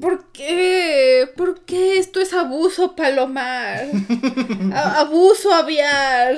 ¿por 0.00 0.30
qué? 0.32 1.28
¿Por 1.36 1.64
qué 1.64 1.98
esto 1.98 2.20
es 2.20 2.32
abuso 2.32 2.94
palomar? 2.96 3.86
A- 4.72 5.00
abuso 5.00 5.52
aviar. 5.52 6.36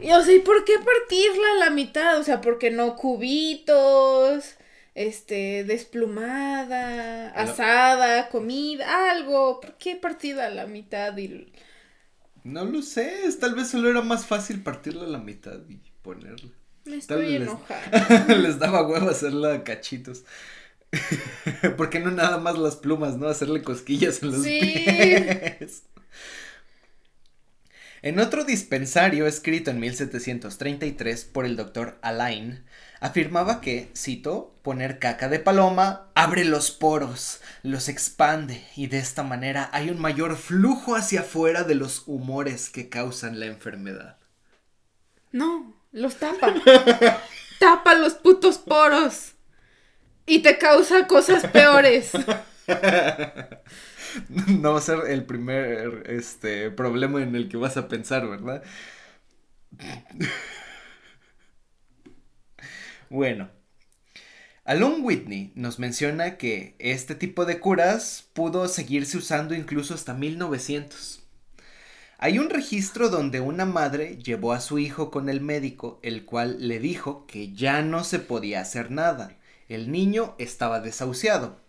Y, 0.00 0.10
o 0.12 0.22
sea, 0.22 0.34
¿y 0.34 0.40
por 0.40 0.64
qué 0.64 0.74
partirla 0.78 1.52
a 1.52 1.64
la 1.66 1.70
mitad? 1.70 2.18
O 2.18 2.24
sea, 2.24 2.40
¿por 2.40 2.58
qué 2.58 2.70
no 2.70 2.96
cubitos? 2.96 4.55
Este, 4.96 5.62
desplumada, 5.64 7.28
asada, 7.32 8.30
comida, 8.30 9.10
algo. 9.10 9.60
¿Por 9.60 9.76
qué 9.76 9.94
partida 9.94 10.46
a 10.46 10.50
la 10.50 10.66
mitad 10.66 11.16
y... 11.18 11.52
No 12.44 12.64
lo 12.64 12.80
sé, 12.80 13.12
tal 13.38 13.54
vez 13.54 13.68
solo 13.68 13.90
era 13.90 14.00
más 14.00 14.24
fácil 14.26 14.62
partirla 14.62 15.04
a 15.04 15.08
la 15.08 15.18
mitad 15.18 15.58
y 15.68 15.80
ponerla. 16.00 16.50
Me 16.86 16.96
estoy 16.96 17.36
enojada. 17.36 18.26
Les, 18.38 18.58
daba 18.58 18.86
huevo 18.86 19.10
hacerla 19.10 19.64
cachitos. 19.64 20.24
¿Por 21.76 21.90
qué 21.90 22.00
no 22.00 22.10
nada 22.10 22.38
más 22.38 22.56
las 22.56 22.76
plumas, 22.76 23.18
no? 23.18 23.28
Hacerle 23.28 23.62
cosquillas 23.62 24.22
en 24.22 24.30
los 24.30 24.44
sí. 24.44 24.60
pies. 24.60 25.82
En 28.00 28.18
otro 28.18 28.44
dispensario 28.44 29.26
escrito 29.26 29.70
en 29.70 29.80
1733 29.80 31.24
por 31.24 31.44
el 31.44 31.56
doctor 31.56 31.98
Alain, 32.00 32.64
afirmaba 33.00 33.60
que, 33.60 33.90
cito, 33.96 34.54
poner 34.62 34.98
caca 34.98 35.28
de 35.28 35.38
paloma 35.38 36.08
abre 36.14 36.44
los 36.44 36.70
poros, 36.70 37.40
los 37.62 37.88
expande 37.88 38.66
y 38.76 38.86
de 38.88 38.98
esta 38.98 39.22
manera 39.22 39.68
hay 39.72 39.90
un 39.90 40.00
mayor 40.00 40.36
flujo 40.36 40.96
hacia 40.96 41.20
afuera 41.20 41.64
de 41.64 41.74
los 41.74 42.04
humores 42.06 42.70
que 42.70 42.88
causan 42.88 43.38
la 43.40 43.46
enfermedad. 43.46 44.18
No, 45.32 45.74
los 45.92 46.16
tapa. 46.16 46.54
tapa 47.60 47.94
los 47.94 48.14
putos 48.14 48.58
poros. 48.58 49.32
Y 50.26 50.40
te 50.40 50.58
causa 50.58 51.06
cosas 51.06 51.46
peores. 51.46 52.10
no 54.28 54.72
va 54.72 54.78
a 54.78 54.82
ser 54.82 55.00
el 55.08 55.24
primer 55.24 56.04
este, 56.06 56.70
problema 56.70 57.22
en 57.22 57.36
el 57.36 57.48
que 57.48 57.56
vas 57.56 57.76
a 57.76 57.88
pensar, 57.88 58.28
¿verdad? 58.28 58.62
bueno. 63.10 63.50
Alon 64.64 65.04
Whitney 65.04 65.52
nos 65.54 65.78
menciona 65.78 66.36
que 66.38 66.74
este 66.78 67.14
tipo 67.14 67.44
de 67.44 67.60
curas 67.60 68.26
pudo 68.32 68.66
seguirse 68.66 69.16
usando 69.16 69.54
incluso 69.54 69.94
hasta 69.94 70.12
1900. 70.12 71.22
Hay 72.18 72.38
un 72.38 72.50
registro 72.50 73.10
donde 73.10 73.40
una 73.40 73.64
madre 73.66 74.16
llevó 74.16 74.52
a 74.52 74.60
su 74.60 74.78
hijo 74.78 75.10
con 75.10 75.28
el 75.28 75.40
médico, 75.40 76.00
el 76.02 76.24
cual 76.24 76.66
le 76.66 76.80
dijo 76.80 77.26
que 77.26 77.52
ya 77.52 77.82
no 77.82 78.04
se 78.04 78.18
podía 78.18 78.60
hacer 78.60 78.90
nada. 78.90 79.36
El 79.68 79.92
niño 79.92 80.34
estaba 80.38 80.80
desahuciado. 80.80 81.60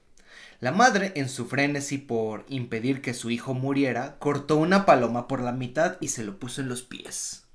La 0.59 0.71
madre, 0.71 1.11
en 1.15 1.29
su 1.29 1.45
frenesí 1.45 1.97
por 1.97 2.45
impedir 2.49 3.01
que 3.01 3.13
su 3.13 3.29
hijo 3.29 3.53
muriera, 3.53 4.17
cortó 4.19 4.55
una 4.57 4.85
paloma 4.85 5.27
por 5.27 5.41
la 5.41 5.51
mitad 5.51 5.97
y 5.99 6.07
se 6.07 6.23
lo 6.23 6.39
puso 6.39 6.61
en 6.61 6.69
los 6.69 6.81
pies. 6.81 7.46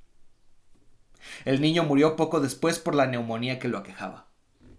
El 1.45 1.61
niño 1.61 1.85
murió 1.85 2.17
poco 2.17 2.41
después 2.41 2.79
por 2.79 2.95
la 2.95 3.07
neumonía 3.07 3.59
que 3.59 3.69
lo 3.69 3.79
aquejaba. 3.79 4.29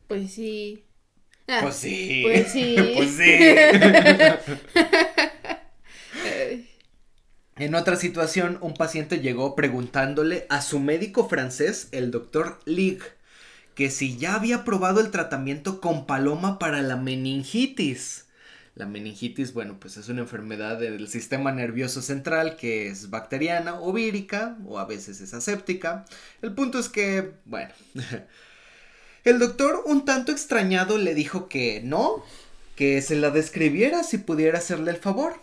Pues 0.07 0.33
sí. 0.33 0.85
Ah, 1.47 1.59
pues 1.61 1.75
sí. 1.75 2.21
Pues 2.23 2.51
sí. 2.51 2.75
pues 2.95 3.11
sí. 3.11 3.23
en 7.57 7.75
otra 7.75 7.95
situación, 7.95 8.57
un 8.61 8.73
paciente 8.73 9.19
llegó 9.19 9.55
preguntándole 9.55 10.45
a 10.49 10.61
su 10.61 10.79
médico 10.79 11.27
francés, 11.27 11.89
el 11.91 12.11
doctor 12.11 12.59
Lig, 12.65 13.01
que 13.75 13.89
si 13.89 14.17
ya 14.17 14.35
había 14.35 14.63
probado 14.63 15.01
el 15.01 15.11
tratamiento 15.11 15.81
con 15.81 16.05
paloma 16.05 16.59
para 16.59 16.81
la 16.81 16.97
meningitis. 16.97 18.27
La 18.75 18.87
meningitis, 18.87 19.53
bueno, 19.53 19.77
pues 19.79 19.97
es 19.97 20.09
una 20.09 20.21
enfermedad 20.21 20.79
del 20.79 21.07
sistema 21.07 21.51
nervioso 21.51 22.01
central 22.01 22.55
que 22.55 22.87
es 22.87 23.11
bacteriana 23.11 23.79
o 23.79 23.93
vírica 23.93 24.57
o 24.65 24.79
a 24.79 24.85
veces 24.85 25.21
es 25.21 25.33
aséptica. 25.33 26.05
El 26.41 26.55
punto 26.55 26.79
es 26.79 26.89
que, 26.89 27.33
bueno, 27.45 27.71
el 29.23 29.37
doctor 29.37 29.83
un 29.85 30.05
tanto 30.05 30.31
extrañado 30.31 30.97
le 30.97 31.13
dijo 31.13 31.47
que 31.47 31.81
no, 31.83 32.23
que 32.75 33.01
se 33.03 33.15
la 33.15 33.29
describiera 33.29 34.03
si 34.03 34.17
pudiera 34.17 34.57
hacerle 34.57 34.91
el 34.91 34.97
favor. 34.97 35.35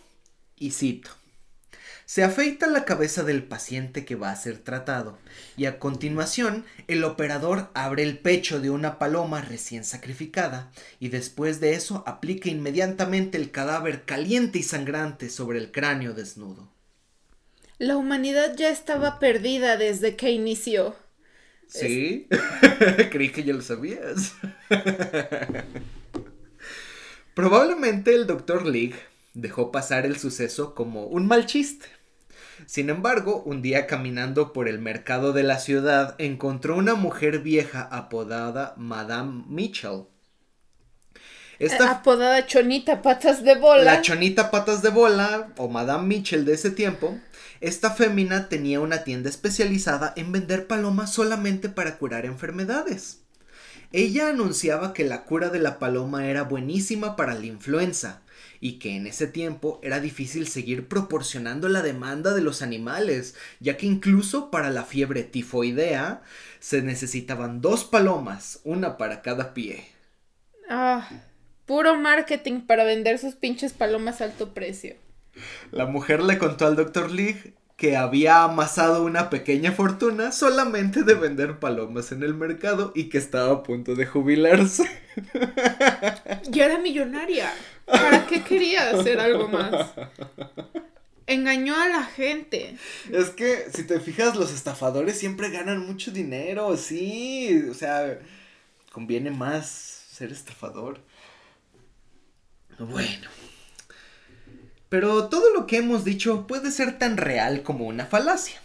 Y 0.57 0.73
cito. 0.73 1.20
Se 2.11 2.25
afeita 2.25 2.67
la 2.67 2.85
cabeza 2.85 3.23
del 3.23 3.45
paciente 3.45 4.05
que 4.05 4.17
va 4.17 4.33
a 4.33 4.37
ser 4.37 4.59
tratado 4.59 5.17
y 5.57 5.67
a 5.67 5.79
continuación 5.79 6.65
el 6.89 7.05
operador 7.05 7.71
abre 7.73 8.03
el 8.03 8.19
pecho 8.19 8.59
de 8.59 8.69
una 8.69 8.99
paloma 8.99 9.43
recién 9.43 9.85
sacrificada 9.85 10.73
y 10.99 11.11
después 11.11 11.61
de 11.61 11.75
eso 11.75 12.03
aplica 12.09 12.49
inmediatamente 12.49 13.39
el 13.39 13.53
cadáver 13.53 14.03
caliente 14.07 14.59
y 14.59 14.65
sangrante 14.65 15.31
sobre 15.31 15.61
el 15.61 15.71
cráneo 15.71 16.13
desnudo. 16.13 16.69
La 17.79 17.97
humanidad 17.97 18.57
ya 18.57 18.71
estaba 18.71 19.21
perdida 19.21 19.77
desde 19.77 20.17
que 20.17 20.33
inició. 20.33 20.97
Sí, 21.69 22.27
creí 23.13 23.29
que 23.29 23.45
ya 23.45 23.53
lo 23.53 23.63
sabías. 23.63 24.35
Probablemente 27.35 28.13
el 28.13 28.27
doctor 28.27 28.67
League 28.67 28.97
dejó 29.35 29.71
pasar 29.71 30.07
el 30.07 30.19
suceso 30.19 30.75
como 30.75 31.05
un 31.07 31.29
mal 31.29 31.47
chiste 31.47 32.00
sin 32.67 32.91
embargo, 32.91 33.43
un 33.45 33.63
día 33.63 33.87
caminando 33.87 34.53
por 34.53 34.69
el 34.69 34.79
mercado 34.79 35.33
de 35.33 35.43
la 35.43 35.59
ciudad, 35.59 36.15
encontró 36.19 36.77
una 36.77 36.95
mujer 36.95 37.41
vieja 37.41 37.89
apodada 37.91 38.75
Madame 38.77 39.45
Mitchell. 39.49 40.05
Esta, 41.59 41.91
apodada 41.91 42.47
Chonita 42.47 43.03
Patas 43.03 43.45
de 43.45 43.55
Bola. 43.55 43.85
La 43.85 44.03
Chonita 44.03 44.51
Patas 44.51 44.81
de 44.83 44.89
Bola, 44.89 45.53
o 45.59 45.69
Madame 45.69 46.07
Mitchell 46.07 46.45
de 46.47 46.55
ese 46.55 46.71
tiempo, 46.71 47.19
esta 47.61 47.91
fémina 47.91 48.49
tenía 48.49 48.81
una 48.81 49.05
tienda 49.05 49.29
especializada 49.29 50.15
en 50.17 50.33
vender 50.33 50.67
palomas 50.67 51.13
solamente 51.13 51.69
para 51.69 51.99
curar 51.99 52.25
enfermedades. 52.25 53.21
Ella 53.93 54.29
anunciaba 54.29 54.95
que 54.95 55.05
la 55.05 55.25
cura 55.25 55.51
de 55.51 55.59
la 55.59 55.79
paloma 55.79 56.27
era 56.27 56.45
buenísima 56.45 57.17
para 57.17 57.35
la 57.35 57.45
influenza, 57.45 58.23
y 58.61 58.79
que 58.79 58.95
en 58.95 59.07
ese 59.07 59.27
tiempo 59.27 59.81
era 59.83 60.01
difícil 60.01 60.47
seguir 60.47 60.87
proporcionando 60.87 61.69
la 61.69 61.83
demanda 61.83 62.35
de 62.35 62.43
los 62.43 62.63
animales, 62.63 63.35
ya 63.59 63.77
que 63.77 63.87
incluso 63.87 64.51
para 64.51 64.71
la 64.71 64.85
fiebre 64.85 65.23
tifoidea 65.23 66.23
se 66.59 66.83
necesitaban 66.83 67.61
dos 67.61 67.85
palomas, 67.85 68.61
una 68.65 68.99
para 68.99 69.23
cada 69.23 69.55
pie. 69.55 69.87
Ah, 70.69 71.09
puro 71.65 71.97
marketing 71.97 72.61
para 72.61 72.85
vender 72.85 73.19
sus 73.19 73.35
pinches 73.35 73.73
palomas 73.73 74.21
a 74.21 74.25
alto 74.25 74.53
precio. 74.53 74.97
La 75.71 75.87
mujer 75.87 76.23
le 76.23 76.39
contó 76.39 76.67
al 76.67 76.77
doctor 76.77 77.11
Lee 77.11 77.55
que 77.81 77.97
había 77.97 78.45
amasado 78.45 79.03
una 79.05 79.31
pequeña 79.31 79.73
fortuna 79.73 80.33
solamente 80.33 81.03
de 81.03 81.15
vender 81.15 81.59
palomas 81.59 82.13
en 82.13 82.23
el 82.23 82.35
mercado 82.35 82.93
y 82.95 83.05
que 83.05 83.17
estaba 83.17 83.55
a 83.55 83.63
punto 83.63 83.95
de 83.95 84.05
jubilarse. 84.05 84.85
Ya 86.51 86.67
era 86.67 86.79
millonaria. 86.79 87.53
¿Para 87.87 88.27
qué 88.27 88.43
quería 88.43 88.91
hacer 88.91 89.19
algo 89.19 89.49
más? 89.49 89.93
Engañó 91.27 91.75
a 91.75 91.89
la 91.89 92.05
gente. 92.05 92.77
Es 93.11 93.31
que, 93.31 93.67
si 93.73 93.85
te 93.85 93.99
fijas, 93.99 94.37
los 94.37 94.53
estafadores 94.53 95.19
siempre 95.19 95.51
ganan 95.51 95.87
mucho 95.87 96.11
dinero, 96.11 96.77
sí. 96.77 97.65
O 97.71 97.75
sea, 97.75 98.19
conviene 98.93 99.31
más 99.31 99.69
ser 100.11 100.33
estafador. 100.33 101.01
Bueno. 102.79 103.29
Pero 104.91 105.29
todo 105.29 105.55
lo 105.55 105.67
que 105.69 105.79
hemos 105.79 106.05
dicho 106.05 106.49
puede 106.49 106.73
ser 106.73 106.99
tan 106.99 107.17
real 107.17 107.63
como 107.63 107.87
una 107.87 108.07
falacia. 108.07 108.61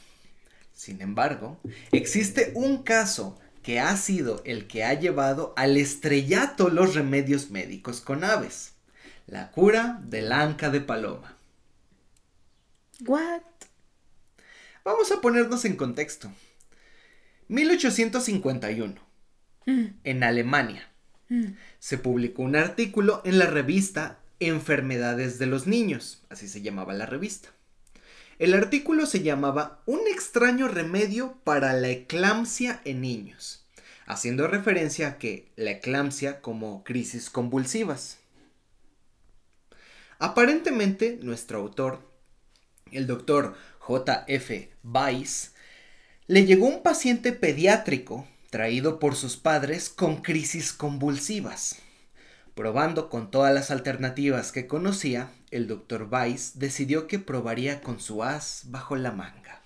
Sin 0.73 1.01
embargo, 1.01 1.59
existe 1.91 2.51
un 2.55 2.81
caso 2.83 3.39
que 3.61 3.79
ha 3.79 3.95
sido 3.95 4.41
el 4.43 4.67
que 4.67 4.83
ha 4.83 4.93
llevado 4.95 5.53
al 5.55 5.77
estrellato 5.77 6.69
los 6.69 6.95
remedios 6.95 7.51
médicos 7.51 8.01
con 8.01 8.23
aves. 8.23 8.73
La 9.27 9.51
cura 9.51 10.01
del 10.03 10.31
anca 10.31 10.71
de 10.71 10.81
paloma. 10.81 11.37
What? 13.05 13.41
Vamos 14.83 15.11
a 15.11 15.21
ponernos 15.21 15.63
en 15.65 15.75
contexto. 15.75 16.31
1851. 17.49 18.95
Mm. 19.67 19.85
En 20.03 20.23
Alemania. 20.23 20.89
Mm. 21.29 21.53
Se 21.77 21.99
publicó 21.99 22.41
un 22.41 22.55
artículo 22.55 23.21
en 23.25 23.37
la 23.37 23.45
revista 23.45 24.19
Enfermedades 24.39 25.39
de 25.39 25.45
los 25.45 25.65
Niños, 25.67 26.23
así 26.29 26.47
se 26.47 26.61
llamaba 26.61 26.93
la 26.93 27.05
revista. 27.05 27.49
El 28.37 28.53
artículo 28.53 29.05
se 29.05 29.21
llamaba 29.21 29.81
Un 29.85 30.01
extraño 30.07 30.67
remedio 30.67 31.37
para 31.45 31.71
la 31.73 31.87
eclampsia 31.87 32.81
en 32.83 32.99
niños, 32.99 33.65
haciendo 34.05 34.47
referencia 34.47 35.07
a 35.07 35.17
que 35.17 35.51
la 35.55 35.71
eclampsia 35.71 36.41
como 36.41 36.83
crisis 36.83 37.29
convulsivas. 37.29 38.17
Aparentemente, 40.19 41.17
nuestro 41.21 41.59
autor, 41.59 42.11
el 42.91 43.07
doctor 43.07 43.55
J.F. 43.79 44.69
Weiss, 44.83 45.53
le 46.27 46.45
llegó 46.45 46.67
un 46.67 46.83
paciente 46.83 47.31
pediátrico 47.31 48.27
traído 48.49 48.99
por 48.99 49.15
sus 49.15 49.37
padres 49.37 49.89
con 49.89 50.21
crisis 50.21 50.73
convulsivas. 50.73 51.77
Probando 52.55 53.09
con 53.09 53.31
todas 53.31 53.53
las 53.53 53.69
alternativas 53.69 54.53
que 54.53 54.65
conocía, 54.65 55.29
el 55.51 55.67
doctor 55.67 56.07
Weiss 56.09 56.57
decidió 56.57 57.05
que 57.05 57.19
probaría 57.19 57.81
con 57.81 57.99
su 57.99 58.23
as 58.23 58.63
bajo 58.67 58.95
la 58.95 59.11
manga. 59.11 59.61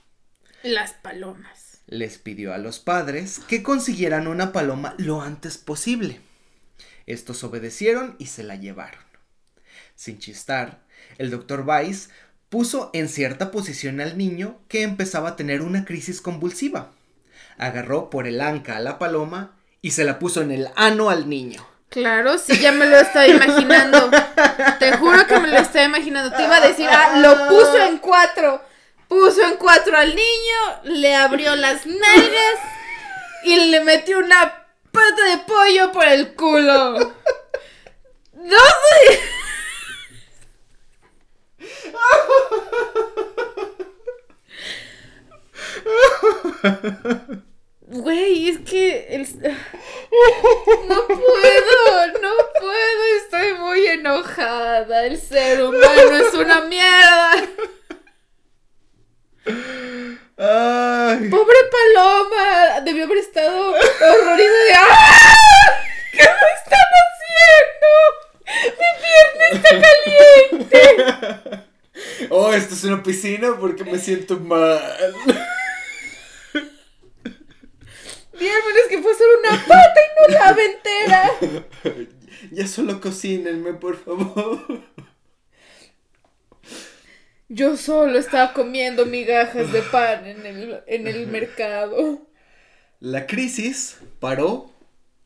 Las 0.64 0.94
palomas. 0.94 1.82
Les 1.86 2.18
pidió 2.18 2.52
a 2.52 2.58
los 2.58 2.80
padres 2.80 3.40
que 3.48 3.62
consiguieran 3.62 4.28
una 4.28 4.52
paloma 4.52 4.96
lo 4.98 5.22
antes 5.22 5.60
posible. 5.60 6.20
Estos 7.06 7.44
obedecieron 7.44 8.16
y 8.18 8.26
se 8.26 8.42
la 8.42 8.56
llevaron. 8.56 9.04
Sin 9.96 10.18
chistar, 10.18 10.82
el 11.20 11.30
doctor 11.30 11.64
Weiss 11.68 12.10
puso 12.50 12.90
en 12.94 13.08
cierta 13.08 13.52
posición 13.52 14.02
al 14.02 14.18
niño 14.18 14.60
que 14.68 14.82
empezaba 14.82 15.30
a 15.30 15.36
tener 15.36 15.62
una 15.62 15.86
crisis 15.86 16.22
convulsiva. 16.22 16.92
Agarró 17.60 18.10
por 18.10 18.26
el 18.26 18.42
anca 18.42 18.78
a 18.78 18.80
la 18.80 18.98
paloma 18.98 19.56
y 19.84 19.92
se 19.92 20.06
la 20.06 20.18
puso 20.18 20.42
en 20.42 20.50
el 20.50 20.70
ano 20.76 21.12
al 21.12 21.30
niño. 21.30 21.68
Claro, 21.90 22.38
sí, 22.38 22.60
ya 22.60 22.72
me 22.72 22.86
lo 22.86 22.98
estaba 22.98 23.28
imaginando. 23.28 24.12
Te 24.78 24.96
juro 24.98 25.26
que 25.26 25.40
me 25.40 25.48
lo 25.48 25.58
estaba 25.58 25.86
imaginando. 25.86 26.36
Te 26.36 26.44
iba 26.44 26.58
a 26.58 26.68
decir, 26.68 26.88
ah, 26.90 27.18
lo 27.18 27.48
puso 27.48 27.78
en 27.78 27.98
cuatro. 27.98 28.62
Puso 29.08 29.42
en 29.42 29.58
cuatro 29.58 29.98
al 29.98 30.16
niño, 30.16 30.82
le 30.84 31.16
abrió 31.16 31.56
las 31.56 31.88
nalgas 31.88 32.60
y 33.44 33.72
le 33.72 33.82
metió 33.82 34.20
una 34.20 34.68
pata 34.92 35.26
de 35.32 35.38
pollo 35.40 35.92
por 35.92 36.06
el 36.06 36.36
culo. 36.36 37.16
No. 38.34 38.58
Güey, 47.92 48.50
es 48.50 48.60
que 48.60 49.08
el... 49.10 49.22
no 50.88 51.08
puedo, 51.08 52.08
no 52.22 52.32
puedo, 52.60 53.04
estoy 53.24 53.54
muy 53.56 53.84
enojada. 53.88 55.08
El 55.08 55.20
ser 55.20 55.64
humano 55.64 56.18
es 56.18 56.34
una 56.36 56.62
mierda. 56.62 57.32
Ay. 60.38 61.30
Pobre 61.30 61.58
Paloma, 61.72 62.82
debió 62.86 63.06
haber 63.06 63.18
estado 63.18 63.72
horrorizada 63.72 64.38
de 64.38 64.74
¡Ah! 64.76 65.82
¿Qué 66.12 66.18
me 66.20 66.50
están 66.62 66.90
haciendo? 67.02 67.90
Mi 68.78 68.90
pierna 69.02 69.46
está 69.52 69.70
caliente. 70.52 71.66
Oh, 72.32 72.54
esto 72.54 72.76
es 72.76 72.84
una 72.84 73.02
piscina 73.02 73.58
porque 73.60 73.84
me 73.84 73.98
siento 73.98 74.38
mal. 74.38 74.80
Bien, 78.40 78.56
menos 78.66 78.88
que 78.90 79.02
fue 79.02 79.14
solo 79.16 79.40
una 79.40 79.66
pata 79.68 80.00
y 80.00 80.22
no 80.22 80.34
la 80.34 80.50
ave 80.50 80.66
entera. 80.66 81.32
Ya 82.52 82.68
solo 82.68 83.02
cocínenme, 83.02 83.74
por 83.74 83.98
favor. 83.98 84.66
Yo 87.50 87.76
solo 87.76 88.18
estaba 88.18 88.54
comiendo 88.54 89.06
migajas 89.06 89.72
de 89.74 89.82
pan 89.82 90.26
en 90.26 90.46
el, 90.46 90.84
en 90.88 91.08
el 91.08 91.28
mercado. 91.28 92.28
La 93.00 93.28
crisis 93.28 93.98
paró, 94.20 94.72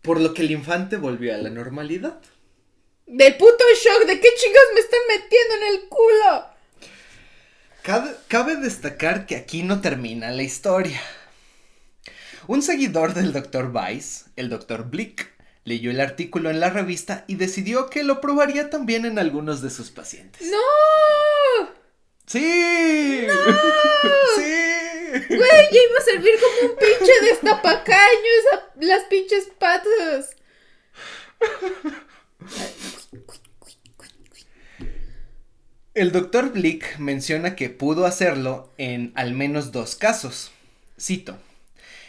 por 0.01 0.19
lo 0.19 0.33
que 0.33 0.41
el 0.41 0.51
infante 0.51 0.97
volvió 0.97 1.35
a 1.35 1.37
la 1.37 1.49
normalidad. 1.49 2.19
Del 3.05 3.35
puto 3.35 3.63
shock, 3.75 4.07
¿de 4.07 4.19
qué 4.19 4.29
chingas 4.35 4.63
me 4.73 4.79
están 4.79 4.99
metiendo 5.07 5.55
en 5.55 5.73
el 5.73 5.89
culo? 5.89 6.45
Cabe, 7.83 8.11
cabe 8.27 8.55
destacar 8.55 9.25
que 9.25 9.35
aquí 9.35 9.61
no 9.61 9.81
termina 9.81 10.31
la 10.31 10.43
historia. 10.43 11.01
Un 12.47 12.61
seguidor 12.61 13.13
del 13.13 13.31
Dr. 13.31 13.71
Weiss, 13.73 14.25
el 14.35 14.49
Dr. 14.49 14.89
Blick, 14.89 15.31
leyó 15.63 15.91
el 15.91 16.01
artículo 16.01 16.49
en 16.49 16.59
la 16.59 16.69
revista 16.69 17.23
y 17.27 17.35
decidió 17.35 17.89
que 17.89 18.03
lo 18.03 18.19
probaría 18.19 18.69
también 18.69 19.05
en 19.05 19.17
algunos 19.17 19.61
de 19.61 19.69
sus 19.69 19.91
pacientes. 19.91 20.45
¡No! 20.49 21.69
¡Sí! 22.25 22.39
¡Sí! 24.35 24.53
Güey, 25.29 25.69
ya 25.71 25.79
iba 25.89 25.99
a 25.99 26.03
servir 26.03 26.33
como 26.39 26.71
un 26.71 26.77
pinche 26.77 27.13
destapacaño 27.21 28.29
esa, 28.39 28.71
las 28.81 29.03
pinches 29.05 29.47
patas. 29.57 30.35
El 35.93 36.11
Dr. 36.11 36.51
Blick 36.51 36.97
menciona 36.97 37.55
que 37.55 37.69
pudo 37.69 38.05
hacerlo 38.05 38.73
en 38.77 39.13
al 39.15 39.33
menos 39.33 39.71
dos 39.71 39.95
casos. 39.95 40.51
Cito. 40.99 41.37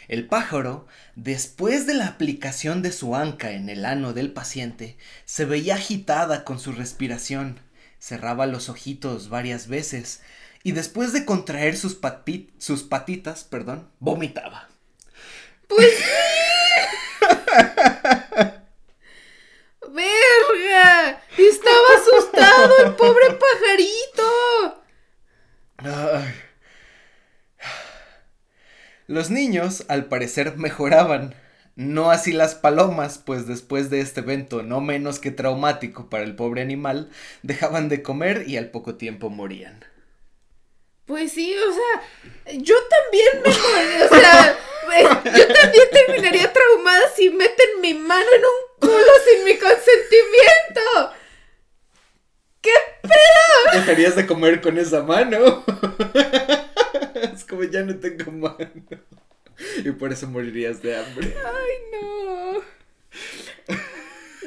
El 0.07 0.27
pájaro, 0.27 0.87
después 1.15 1.87
de 1.87 1.93
la 1.95 2.07
aplicación 2.07 2.81
de 2.81 2.91
su 2.91 3.15
anca 3.15 3.51
en 3.51 3.69
el 3.69 3.85
ano 3.85 4.13
del 4.13 4.31
paciente, 4.31 4.97
se 5.25 5.45
veía 5.45 5.75
agitada 5.75 6.43
con 6.43 6.59
su 6.59 6.71
respiración, 6.71 7.59
cerraba 7.99 8.45
los 8.45 8.69
ojitos 8.69 9.29
varias 9.29 9.67
veces 9.67 10.21
y 10.63 10.71
después 10.73 11.13
de 11.13 11.25
contraer 11.25 11.77
sus, 11.77 11.99
pati- 12.01 12.49
sus 12.57 12.83
patitas, 12.83 13.43
perdón, 13.43 13.89
vomitaba. 13.99 14.69
Pues 15.67 15.95
sí. 15.97 16.03
¡Verga! 19.87 21.21
Estaba 21.37 21.87
asustado 21.97 22.77
el 22.85 22.95
pobre 22.95 23.31
pajarito. 23.31 24.83
Ay. 25.77 26.33
Los 29.07 29.29
niños, 29.29 29.85
al 29.87 30.05
parecer, 30.05 30.57
mejoraban. 30.57 31.35
No 31.75 32.09
así 32.09 32.31
las 32.31 32.55
palomas, 32.55 33.17
pues 33.17 33.47
después 33.47 33.89
de 33.89 33.99
este 33.99 34.21
evento 34.21 34.63
no 34.63 34.79
menos 34.79 35.19
que 35.19 35.31
traumático 35.31 36.09
para 36.09 36.23
el 36.23 36.35
pobre 36.35 36.61
animal, 36.61 37.11
dejaban 37.43 37.89
de 37.89 38.01
comer 38.01 38.45
y 38.47 38.55
al 38.57 38.71
poco 38.71 38.95
tiempo 38.95 39.29
morían. 39.29 39.83
Pues 41.05 41.33
sí, 41.33 41.53
o 41.53 41.73
sea, 41.73 42.55
yo 42.57 42.75
también 42.89 43.27
me 43.43 43.49
morí, 43.49 44.01
o 44.03 44.09
sea, 44.09 44.57
pues, 44.85 45.37
yo 45.37 45.53
también 45.53 45.87
terminaría 45.91 46.51
traumada 46.51 47.01
si 47.15 47.29
meten 47.29 47.81
mi 47.81 47.93
mano 47.93 48.25
en 48.35 48.41
un 48.41 48.79
culo 48.79 49.11
sin 49.29 49.43
mi 49.43 49.57
consentimiento. 49.57 51.11
¿Qué 52.61 52.73
pedo? 53.03 53.79
Dejarías 53.79 54.15
de 54.15 54.25
comer 54.25 54.61
con 54.61 54.79
esa 54.79 55.03
mano. 55.03 55.63
es 57.45 57.49
como 57.49 57.63
ya 57.63 57.83
no 57.83 57.95
tengo 57.95 58.31
mano. 58.31 58.71
Y 59.83 59.91
por 59.91 60.11
eso 60.11 60.27
morirías 60.27 60.81
de 60.81 60.97
hambre. 60.97 61.33
Ay, 61.45 61.75
no. 61.93 62.61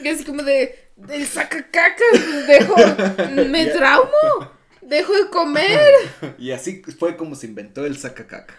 Y 0.02 0.08
así 0.08 0.24
como 0.24 0.42
de, 0.42 0.90
del 0.96 1.26
sacacacas, 1.26 2.46
dejo, 2.46 2.76
me 3.48 3.66
traumo, 3.66 4.52
dejo 4.82 5.14
de 5.14 5.30
comer. 5.30 5.92
Y 6.38 6.50
así 6.50 6.82
fue 6.98 7.16
como 7.16 7.34
se 7.34 7.46
inventó 7.46 7.86
el 7.86 7.96
sacacaca. 7.96 8.54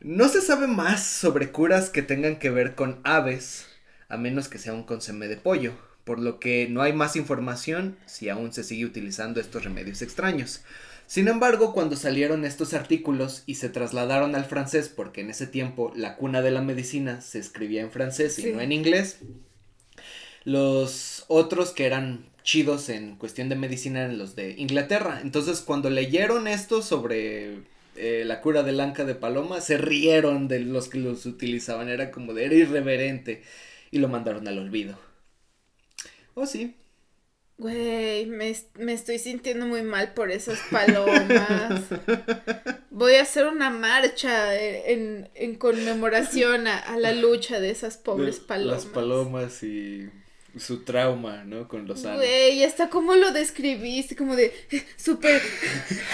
No 0.00 0.28
se 0.28 0.40
sabe 0.40 0.66
más 0.66 1.04
sobre 1.04 1.50
curas 1.50 1.90
que 1.90 2.02
tengan 2.02 2.38
que 2.38 2.50
ver 2.50 2.74
con 2.74 3.00
aves, 3.04 3.66
a 4.08 4.16
menos 4.16 4.48
que 4.48 4.58
sea 4.58 4.72
un 4.74 4.84
consomé 4.84 5.28
de 5.28 5.36
pollo, 5.36 5.72
por 6.04 6.18
lo 6.20 6.38
que 6.38 6.68
no 6.68 6.82
hay 6.82 6.92
más 6.92 7.16
información 7.16 7.96
si 8.06 8.28
aún 8.28 8.52
se 8.52 8.64
sigue 8.64 8.84
utilizando 8.84 9.40
estos 9.40 9.64
remedios 9.64 10.02
extraños. 10.02 10.62
Sin 11.06 11.28
embargo, 11.28 11.72
cuando 11.72 11.96
salieron 11.96 12.44
estos 12.44 12.74
artículos 12.74 13.44
y 13.46 13.56
se 13.56 13.68
trasladaron 13.68 14.34
al 14.34 14.44
francés, 14.44 14.88
porque 14.88 15.20
en 15.20 15.30
ese 15.30 15.46
tiempo 15.46 15.92
la 15.94 16.16
cuna 16.16 16.42
de 16.42 16.50
la 16.50 16.62
medicina 16.62 17.20
se 17.20 17.38
escribía 17.38 17.82
en 17.82 17.92
francés 17.92 18.38
y 18.38 18.52
no 18.52 18.60
en 18.60 18.72
inglés, 18.72 19.18
los 20.44 21.24
otros 21.28 21.70
que 21.70 21.86
eran 21.86 22.26
chidos 22.42 22.88
en 22.88 23.16
cuestión 23.16 23.48
de 23.48 23.56
medicina 23.56 24.02
eran 24.02 24.18
los 24.18 24.36
de 24.36 24.54
Inglaterra. 24.58 25.20
Entonces, 25.22 25.60
cuando 25.60 25.90
leyeron 25.90 26.46
esto 26.48 26.82
sobre 26.82 27.58
eh, 27.96 28.24
la 28.24 28.40
cura 28.40 28.62
del 28.62 28.80
anca 28.80 29.04
de 29.04 29.14
paloma, 29.14 29.60
se 29.60 29.78
rieron 29.78 30.48
de 30.48 30.60
los 30.60 30.88
que 30.88 30.98
los 30.98 31.26
utilizaban. 31.26 31.88
Era 31.88 32.10
como 32.10 32.34
de, 32.34 32.46
era 32.46 32.54
irreverente. 32.54 33.42
Y 33.90 33.98
lo 33.98 34.08
mandaron 34.08 34.46
al 34.48 34.58
olvido. 34.58 34.98
Oh, 36.34 36.46
sí. 36.46 36.74
Güey, 37.58 38.26
me, 38.26 38.54
me 38.78 38.92
estoy 38.92 39.18
sintiendo 39.18 39.64
muy 39.66 39.82
mal 39.82 40.12
por 40.12 40.30
esas 40.30 40.58
palomas. 40.70 41.80
Voy 42.90 43.14
a 43.14 43.22
hacer 43.22 43.46
una 43.46 43.70
marcha 43.70 44.54
en, 44.54 45.30
en 45.34 45.54
conmemoración 45.54 46.66
a, 46.66 46.78
a 46.78 46.98
la 46.98 47.12
lucha 47.12 47.58
de 47.58 47.70
esas 47.70 47.96
pobres 47.96 48.40
palomas. 48.40 48.84
Las 48.84 48.92
palomas 48.92 49.62
y 49.62 50.06
su 50.58 50.84
trauma, 50.84 51.44
¿no? 51.44 51.66
Con 51.66 51.86
los 51.86 52.04
anos. 52.04 52.18
Güey, 52.18 52.62
hasta 52.62 52.90
cómo 52.90 53.14
lo 53.14 53.30
describiste, 53.32 54.16
como 54.16 54.36
de 54.36 54.52
súper 54.98 55.40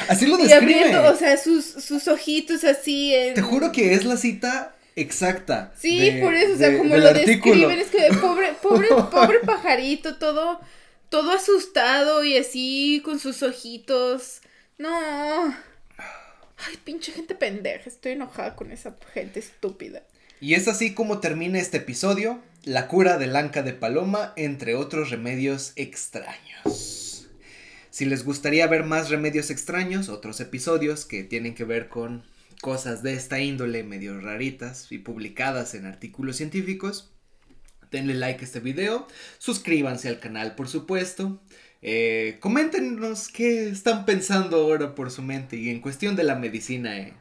Así 0.09 0.27
lo 0.27 0.39
Y 0.39 0.43
describe. 0.47 0.75
abriendo, 0.75 1.11
o 1.11 1.17
sea, 1.17 1.37
sus, 1.37 1.65
sus 1.65 2.07
ojitos 2.07 2.63
así 2.63 3.15
en... 3.15 3.35
Te 3.35 3.43
juro 3.43 3.73
que 3.73 3.95
es 3.95 4.05
la 4.05 4.17
cita 4.17 4.77
exacta. 4.95 5.73
Sí, 5.77 5.99
de- 6.11 6.21
por 6.23 6.35
eso, 6.35 6.55
o 6.55 6.57
sea, 6.57 6.71
de- 6.71 6.79
como 6.79 6.97
lo 6.97 7.09
artículo. 7.09 7.55
describen, 7.69 7.79
es 7.81 7.89
que 7.89 8.17
pobre, 8.21 8.53
pobre, 8.63 8.89
pobre 9.11 9.39
pajarito, 9.41 10.17
todo, 10.17 10.61
todo 11.13 11.31
asustado 11.33 12.25
y 12.25 12.39
así 12.39 13.03
con 13.05 13.21
sus 13.21 13.43
ojitos. 13.43 14.41
No. 14.79 15.55
Ay, 15.99 16.79
pinche 16.85 17.13
gente 17.13 17.35
pendeja, 17.35 17.91
estoy 17.91 18.13
enojada 18.13 18.57
con 18.57 18.73
esa 18.73 18.97
gente 19.13 19.39
estúpida. 19.39 20.05
Y 20.41 20.55
es 20.55 20.69
así 20.69 20.95
como 20.95 21.21
termina 21.21 21.59
este 21.59 21.77
episodio, 21.77 22.41
la 22.65 22.89
cura 22.89 23.19
del 23.19 23.37
anca 23.37 23.63
de 23.63 23.75
paloma, 23.75 24.33
entre 24.37 24.75
otros 24.75 25.11
remedios 25.11 25.75
extraños. 25.77 27.29
Si 27.91 28.07
les 28.07 28.25
gustaría 28.25 28.67
ver 28.67 28.85
más 28.85 29.11
remedios 29.11 29.51
extraños, 29.51 30.09
otros 30.09 30.41
episodios 30.41 31.05
que 31.05 31.25
tienen 31.25 31.55
que 31.55 31.65
ver 31.65 31.91
con 31.91 32.25
cosas 32.63 33.03
de 33.03 33.13
esta 33.13 33.39
índole 33.39 33.85
medio 33.85 34.19
raritas 34.19 34.91
y 34.91 34.97
publicadas 34.97 35.75
en 35.75 35.85
artículos 35.85 36.37
científicos, 36.37 37.12
denle 37.93 38.15
like 38.15 38.41
a 38.41 38.45
este 38.45 38.61
video, 38.61 39.07
suscríbanse 39.39 40.09
al 40.09 40.19
canal 40.19 40.55
por 40.55 40.69
supuesto. 40.69 41.41
Eh, 41.83 42.39
coméntenos 42.41 43.29
qué 43.29 43.69
están 43.69 44.05
pensando 44.05 44.57
ahora 44.57 44.95
por 44.95 45.11
su 45.11 45.23
mente 45.23 45.57
y 45.57 45.69
en 45.69 45.81
cuestión 45.81 46.15
de 46.15 46.23
la 46.23 46.37
medicina 46.37 46.97
eh, 46.99 47.15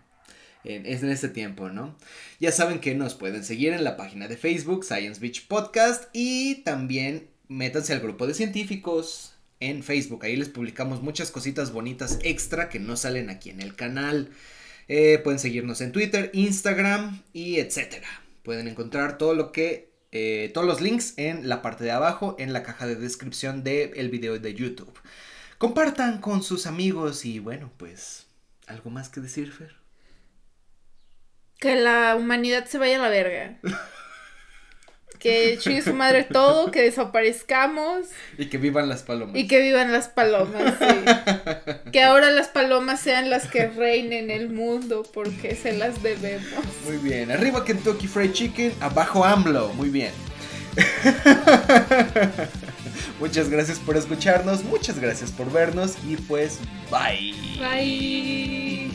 en, 0.63 0.85
en 0.85 1.09
este 1.09 1.29
tiempo, 1.29 1.69
¿no? 1.69 1.97
Ya 2.39 2.51
saben 2.51 2.79
que 2.79 2.93
nos 2.93 3.15
pueden 3.15 3.43
seguir 3.43 3.73
en 3.73 3.83
la 3.83 3.97
página 3.97 4.27
de 4.27 4.37
Facebook, 4.37 4.85
Science 4.85 5.19
Beach 5.19 5.47
Podcast, 5.47 6.05
y 6.13 6.55
también 6.63 7.27
métanse 7.47 7.93
al 7.93 7.99
grupo 7.99 8.27
de 8.27 8.33
científicos 8.33 9.33
en 9.59 9.83
Facebook. 9.83 10.25
Ahí 10.25 10.35
les 10.35 10.49
publicamos 10.49 11.01
muchas 11.01 11.31
cositas 11.31 11.71
bonitas 11.71 12.19
extra 12.23 12.69
que 12.69 12.79
no 12.79 12.95
salen 12.97 13.29
aquí 13.29 13.49
en 13.49 13.61
el 13.61 13.75
canal. 13.75 14.29
Eh, 14.87 15.19
pueden 15.23 15.39
seguirnos 15.39 15.81
en 15.81 15.91
Twitter, 15.91 16.31
Instagram 16.33 17.21
y 17.33 17.57
etcétera. 17.57 18.07
Pueden 18.43 18.67
encontrar 18.67 19.17
todo 19.17 19.33
lo 19.35 19.51
que 19.51 19.90
eh, 20.11 20.51
todos 20.53 20.67
los 20.67 20.81
links 20.81 21.13
en 21.17 21.47
la 21.47 21.61
parte 21.61 21.83
de 21.83 21.91
abajo, 21.91 22.35
en 22.37 22.53
la 22.53 22.63
caja 22.63 22.85
de 22.87 22.95
descripción 22.95 23.63
del 23.63 24.09
video 24.09 24.37
de 24.37 24.53
YouTube. 24.53 24.93
Compartan 25.57 26.19
con 26.19 26.43
sus 26.43 26.65
amigos 26.65 27.23
y 27.23 27.39
bueno, 27.39 27.71
pues, 27.77 28.27
¿algo 28.67 28.89
más 28.89 29.09
que 29.09 29.21
decir, 29.21 29.51
Fer? 29.51 29.75
Que 31.59 31.75
la 31.75 32.15
humanidad 32.15 32.65
se 32.65 32.77
vaya 32.77 32.97
a 32.97 33.03
la 33.03 33.09
verga. 33.09 33.59
que 35.21 35.57
chingue 35.61 35.81
su 35.81 35.93
madre 35.93 36.23
todo, 36.23 36.71
que 36.71 36.81
desaparezcamos. 36.81 38.07
Y 38.37 38.47
que 38.47 38.57
vivan 38.57 38.89
las 38.89 39.03
palomas. 39.03 39.35
Y 39.35 39.47
que 39.47 39.61
vivan 39.61 39.91
las 39.91 40.09
palomas, 40.09 40.75
sí. 40.79 40.85
que 41.91 42.03
ahora 42.03 42.31
las 42.31 42.47
palomas 42.47 42.99
sean 42.99 43.29
las 43.29 43.47
que 43.47 43.67
reinen 43.67 44.31
el 44.31 44.49
mundo, 44.49 45.03
porque 45.13 45.55
se 45.55 45.73
las 45.73 46.01
debemos. 46.03 46.65
Muy 46.85 46.97
bien, 46.97 47.31
arriba 47.31 47.63
Kentucky 47.63 48.07
Fried 48.07 48.33
Chicken, 48.33 48.73
abajo 48.81 49.23
AMLO, 49.23 49.69
muy 49.73 49.89
bien. 49.89 50.11
muchas 53.19 53.49
gracias 53.49 53.77
por 53.79 53.97
escucharnos, 53.97 54.63
muchas 54.63 54.99
gracias 54.99 55.31
por 55.31 55.51
vernos 55.51 55.95
y 56.07 56.15
pues 56.15 56.59
bye. 56.89 57.33
Bye. 57.59 58.89